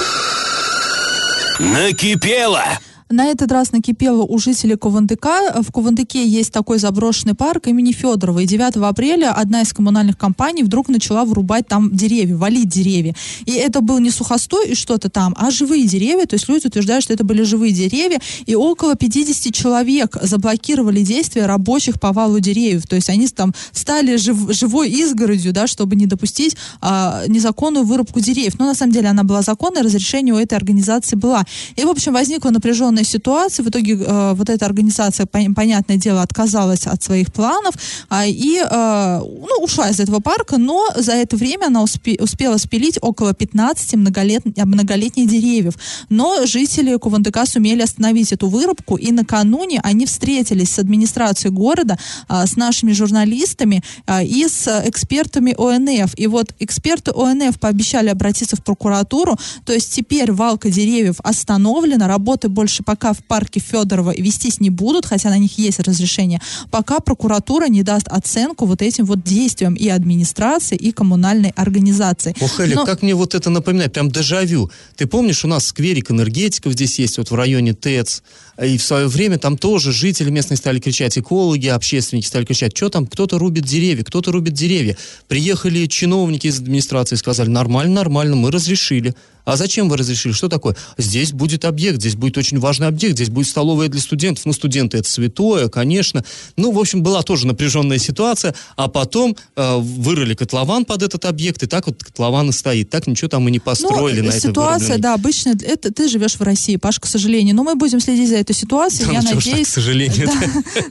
Накипело! 1.59 2.63
На 3.11 3.25
этот 3.25 3.51
раз 3.51 3.71
накипело 3.71 4.21
у 4.21 4.37
жителей 4.37 4.75
Кувандыка. 4.75 5.63
В 5.63 5.71
Кувандыке 5.71 6.23
есть 6.23 6.53
такой 6.53 6.77
заброшенный 6.77 7.33
парк 7.33 7.65
имени 7.65 7.91
Федорова. 7.91 8.37
И 8.37 8.45
9 8.45 8.75
апреля 8.87 9.33
одна 9.33 9.63
из 9.63 9.73
коммунальных 9.73 10.15
компаний 10.15 10.61
вдруг 10.61 10.89
начала 10.89 11.25
вырубать 11.25 11.67
там 11.67 11.89
деревья, 11.91 12.35
валить 12.37 12.69
деревья. 12.69 13.15
И 13.45 13.53
это 13.53 13.81
был 13.81 13.97
не 13.97 14.11
сухостой 14.11 14.69
и 14.69 14.75
что-то 14.75 15.09
там, 15.09 15.33
а 15.39 15.49
живые 15.49 15.87
деревья. 15.87 16.27
То 16.27 16.35
есть 16.35 16.47
люди 16.47 16.67
утверждают, 16.67 17.03
что 17.03 17.11
это 17.11 17.23
были 17.23 17.41
живые 17.41 17.73
деревья. 17.73 18.19
И 18.45 18.53
около 18.53 18.93
50 18.93 19.55
человек 19.55 20.15
заблокировали 20.21 21.01
действия 21.01 21.47
рабочих 21.47 21.99
по 21.99 22.13
валу 22.13 22.39
деревьев. 22.39 22.85
То 22.85 22.95
есть 22.95 23.09
они 23.09 23.27
там 23.27 23.55
стали 23.71 24.17
жив- 24.17 24.53
живой 24.53 24.91
изгородью, 24.91 25.51
да, 25.51 25.65
чтобы 25.65 25.95
не 25.95 26.05
допустить 26.05 26.55
а, 26.79 27.23
незаконную 27.27 27.87
вырубку 27.87 28.19
деревьев. 28.19 28.59
Но 28.59 28.65
на 28.65 28.75
самом 28.75 28.93
деле 28.93 29.07
она 29.07 29.23
была 29.23 29.41
законной, 29.41 29.81
разрешение 29.81 30.35
у 30.35 30.37
этой 30.37 30.53
организации 30.53 31.15
была. 31.15 31.43
И, 31.75 31.83
в 31.83 31.89
общем, 31.89 32.13
возникла 32.13 32.51
напряженная 32.51 32.98
напряженной 32.99 33.03
ситуации. 33.03 33.63
В 33.63 33.69
итоге 33.69 33.93
э, 33.93 34.33
вот 34.33 34.49
эта 34.49 34.65
организация, 34.65 35.25
пон- 35.25 35.53
понятное 35.53 35.97
дело, 35.97 36.21
отказалась 36.21 36.87
от 36.87 37.03
своих 37.03 37.31
планов 37.31 37.73
а, 38.09 38.25
и 38.25 38.57
э, 38.57 39.19
ну, 39.21 39.63
ушла 39.63 39.89
из 39.89 39.99
этого 39.99 40.19
парка, 40.19 40.57
но 40.57 40.87
за 40.95 41.13
это 41.13 41.37
время 41.37 41.67
она 41.67 41.83
успе- 41.83 42.21
успела 42.21 42.57
спилить 42.57 42.99
около 43.01 43.33
15 43.33 43.95
многолет- 43.95 44.65
многолетних 44.65 45.29
деревьев. 45.29 45.73
Но 46.09 46.45
жители 46.45 46.97
Кувандыка 46.97 47.45
сумели 47.45 47.81
остановить 47.81 48.33
эту 48.33 48.49
вырубку, 48.49 48.97
и 48.97 49.11
накануне 49.11 49.79
они 49.83 50.05
встретились 50.05 50.71
с 50.71 50.79
администрацией 50.79 51.53
города, 51.53 51.97
а, 52.27 52.45
с 52.45 52.57
нашими 52.57 52.93
журналистами 52.93 53.81
а, 54.05 54.23
и 54.23 54.47
с 54.47 54.67
экспертами 54.85 55.55
ОНФ. 55.57 56.13
И 56.17 56.27
вот 56.27 56.53
эксперты 56.59 57.11
ОНФ 57.11 57.59
пообещали 57.59 58.09
обратиться 58.09 58.55
в 58.55 58.63
прокуратуру, 58.63 59.37
то 59.65 59.73
есть 59.73 59.93
теперь 59.93 60.31
валка 60.31 60.69
деревьев 60.69 61.15
остановлена, 61.23 62.07
работы 62.07 62.49
больше 62.49 62.83
пока 62.89 63.13
в 63.13 63.19
парке 63.19 63.59
Федорова 63.59 64.15
вестись 64.17 64.59
не 64.59 64.71
будут, 64.71 65.05
хотя 65.05 65.29
на 65.29 65.37
них 65.37 65.59
есть 65.59 65.79
разрешение, 65.79 66.41
пока 66.71 66.99
прокуратура 66.99 67.67
не 67.67 67.83
даст 67.83 68.07
оценку 68.07 68.65
вот 68.65 68.81
этим 68.81 69.05
вот 69.05 69.23
действиям 69.23 69.75
и 69.75 69.87
администрации, 69.89 70.75
и 70.75 70.91
коммунальной 70.91 71.53
организации. 71.55 72.35
Ох, 72.41 72.59
Элик, 72.59 72.77
Но- 72.77 72.85
как 72.87 73.03
мне 73.03 73.13
вот 73.13 73.35
это 73.35 73.51
напоминает, 73.51 73.93
прям 73.93 74.09
дежавю. 74.09 74.71
Ты 74.95 75.05
помнишь, 75.05 75.45
у 75.45 75.47
нас 75.47 75.67
скверик 75.67 76.09
энергетиков 76.09 76.73
здесь 76.73 76.97
есть, 76.97 77.19
вот 77.19 77.29
в 77.29 77.35
районе 77.35 77.73
ТЭЦ, 77.73 78.23
и 78.65 78.77
в 78.77 78.83
свое 78.83 79.07
время 79.07 79.37
там 79.37 79.57
тоже 79.57 79.91
жители 79.91 80.29
местные 80.29 80.57
стали 80.57 80.79
кричать, 80.79 81.17
экологи, 81.17 81.67
общественники 81.67 82.25
стали 82.25 82.45
кричать, 82.45 82.75
что 82.75 82.89
там, 82.89 83.07
кто-то 83.07 83.37
рубит 83.37 83.63
деревья, 83.63 84.03
кто-то 84.03 84.31
рубит 84.31 84.53
деревья. 84.53 84.97
Приехали 85.27 85.85
чиновники 85.85 86.47
из 86.47 86.59
администрации 86.59 87.15
и 87.15 87.17
сказали, 87.17 87.49
нормально, 87.49 87.95
нормально, 87.95 88.35
мы 88.35 88.51
разрешили. 88.51 89.15
А 89.49 89.57
зачем 89.57 89.89
вы 89.89 89.97
разрешили? 89.97 90.31
Что 90.31 90.47
такое? 90.47 90.75
Здесь 90.97 91.31
будет 91.31 91.65
объект, 91.65 91.99
здесь 91.99 92.15
будет 92.15 92.37
очень 92.37 92.59
важный 92.59 92.87
объект, 92.87 93.15
здесь 93.15 93.29
будет 93.29 93.47
столовая 93.47 93.87
для 93.87 93.99
студентов. 93.99 94.45
Ну, 94.45 94.53
студенты 94.53 94.99
это 94.99 95.09
святое, 95.09 95.69
конечно. 95.69 96.23
Ну, 96.55 96.71
в 96.71 96.79
общем, 96.79 97.01
была 97.01 97.23
тоже 97.23 97.47
напряженная 97.47 97.97
ситуация. 97.97 98.53
А 98.75 98.87
потом 98.87 99.35
э, 99.55 99.77
вырыли 99.77 100.35
котлован 100.35 100.85
под 100.85 101.01
этот 101.01 101.25
объект, 101.25 101.63
и 101.63 101.65
так 101.65 101.87
вот 101.87 102.03
котлован 102.03 102.49
и 102.49 102.51
стоит. 102.51 102.89
Так 102.89 103.07
ничего 103.07 103.27
там 103.27 103.47
и 103.47 103.51
не 103.51 103.59
построили 103.59 104.21
Ну, 104.21 104.27
на 104.27 104.39
ситуация, 104.39 104.97
да, 104.99 105.15
обычно 105.15 105.55
это 105.59 105.91
ты 105.91 106.07
живешь 106.09 106.35
в 106.35 106.41
России, 106.41 106.75
Паш, 106.75 106.99
к 106.99 107.05
сожалению. 107.05 107.55
Но 107.55 107.63
мы 107.63 107.75
будем 107.75 107.99
следить 107.99 108.29
за 108.29 108.35
этой 108.35 108.48
ситуацией. 108.53 109.07
Да 109.07 109.13
я 109.13 109.21
ну 109.21 109.27
ж 109.27 109.29
так, 109.29 109.45
надеюсь. 109.45 109.67
к 109.67 109.71
сожалению. 109.71 110.27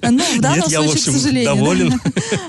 Да. 0.02 0.10
Ну, 0.10 0.24
в 0.36 0.40
данном 0.40 0.58
Нет, 0.60 0.68
я, 0.70 0.80
в 0.80 0.84
случае, 0.84 1.00
общем, 1.00 1.12
к 1.12 1.16
сожалению. 1.16 1.44
да. 1.44 1.54
доволен. 1.54 2.00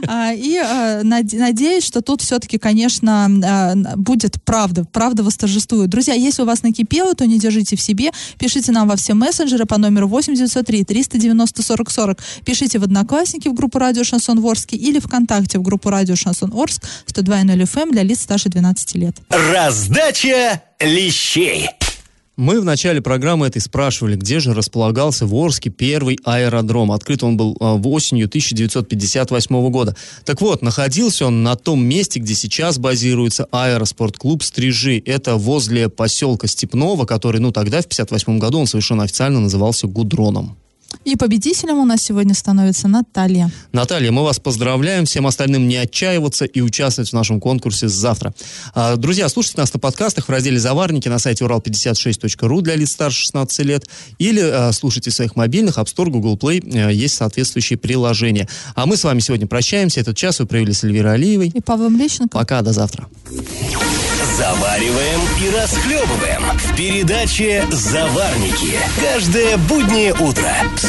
А, 0.08 0.34
И 0.34 0.56
а, 0.58 1.02
наде- 1.04 1.38
надеюсь, 1.40 1.84
что 1.84 2.02
тут 2.02 2.22
все-таки, 2.22 2.58
конечно, 2.58 3.30
а, 3.44 3.76
будет 3.96 4.42
правда. 4.44 4.86
Правда 4.86 5.24
восторжествует. 5.24 5.90
Друзья, 5.90 6.14
если 6.14 6.42
у 6.44 6.46
вас 6.46 6.64
накипело, 6.64 7.14
то 7.16 7.26
не 7.26 7.38
держите 7.40 7.76
в 7.76 7.82
себе. 7.82 8.12
Пишите 8.38 8.72
нам 8.72 8.88
во 8.88 8.96
все 8.96 9.14
мессенджеры 9.14 9.66
по 9.66 9.78
номеру 9.78 10.08
8903 10.08 10.84
390 10.86 11.64
40 11.64 11.92
40. 11.92 12.18
Пишите 12.46 12.80
в 12.80 12.84
Одноклассники 12.84 13.48
в 13.50 13.54
группу 13.54 13.78
Радио 13.80 14.04
Шансон 14.04 14.40
Орск 14.46 14.74
или 14.74 15.00
ВКонтакте 15.00 15.60
в 15.60 15.62
группу 15.62 15.90
Радио 15.90 16.16
Шансон 16.16 16.52
Орск 16.54 16.84
102.0 17.08 17.62
FM 17.64 17.82
эм 17.82 17.92
для 17.92 18.04
лиц 18.04 18.22
старше 18.22 18.50
12 18.50 18.96
лет. 18.96 19.16
Раздача 19.30 20.62
лещей. 20.80 21.70
Мы 22.40 22.62
в 22.62 22.64
начале 22.64 23.02
программы 23.02 23.48
этой 23.48 23.60
спрашивали, 23.60 24.16
где 24.16 24.40
же 24.40 24.54
располагался 24.54 25.26
в 25.26 25.36
Орске 25.36 25.70
первый 25.70 26.18
аэродром. 26.24 26.94
Открыт 26.94 27.22
он 27.22 27.36
был 27.36 27.58
а, 27.60 27.74
в 27.74 27.86
осенью 27.90 28.28
1958 28.28 29.70
года. 29.70 29.94
Так 30.24 30.40
вот, 30.40 30.62
находился 30.62 31.26
он 31.26 31.44
на 31.44 31.58
том 31.58 31.84
месте, 31.84 32.22
где 32.22 32.36
сейчас 32.36 32.78
базируется 32.78 33.46
аэроспортклуб 33.52 34.42
«Стрижи». 34.42 35.04
Это 35.06 35.36
возле 35.36 35.90
поселка 35.90 36.48
Степного, 36.48 37.06
который, 37.06 37.42
ну, 37.42 37.52
тогда, 37.52 37.82
в 37.82 37.88
58 37.88 38.40
году, 38.40 38.60
он 38.60 38.68
совершенно 38.68 39.04
официально 39.04 39.42
назывался 39.42 39.88
«Гудроном». 39.88 40.56
И 41.06 41.16
победителем 41.16 41.80
у 41.80 41.86
нас 41.86 42.02
сегодня 42.02 42.34
становится 42.36 42.88
Наталья. 42.88 43.50
Наталья, 43.72 44.12
мы 44.12 44.24
вас 44.24 44.40
поздравляем. 44.40 45.06
Всем 45.06 45.26
остальным 45.28 45.68
не 45.68 45.78
отчаиваться 45.78 46.46
и 46.46 46.62
участвовать 46.62 47.10
в 47.10 47.14
нашем 47.14 47.40
конкурсе 47.40 47.88
завтра. 47.88 48.34
А, 48.76 48.96
Друзья, 48.96 49.28
слушайте 49.30 49.60
нас 49.60 49.74
на 49.74 49.80
подкастах 49.80 50.26
в 50.28 50.30
разделе 50.30 50.60
«Заварники» 50.60 51.08
на 51.08 51.18
сайте 51.18 51.46
урал56.ру 51.46 52.62
для 52.62 52.76
лиц 52.76 52.92
старше 52.92 53.22
16 53.22 53.60
лет 53.66 53.86
или 54.20 54.42
а, 54.42 54.72
слушайте 54.74 55.10
в 55.10 55.14
своих 55.14 55.36
мобильных 55.36 55.78
App 55.78 55.86
Store, 55.86 56.10
Google 56.10 56.38
Play. 56.38 56.62
э, 56.72 56.94
Есть 56.94 57.16
соответствующие 57.16 57.78
приложения. 57.80 58.48
А 58.76 58.86
мы 58.86 58.98
с 58.98 59.04
вами 59.04 59.20
сегодня 59.22 59.48
прощаемся. 59.48 60.02
Этот 60.02 60.18
час 60.18 60.40
вы 60.40 60.46
провели 60.48 60.74
с 60.74 60.84
Эльвирой 60.84 61.14
Алиевой. 61.16 61.48
И 61.48 61.62
Павлом 61.62 61.98
Лещенко. 61.98 62.38
Пока, 62.38 62.62
до 62.62 62.74
завтра. 62.74 63.08
Завариваем 64.38 65.20
и 65.44 65.50
расхлебываем 65.56 66.42
в 66.58 66.76
передаче 66.76 67.66
«Заварники». 67.72 68.78
Каждое 69.02 69.58
буднее 69.58 70.14
утро 70.14 70.54
с 70.78 70.89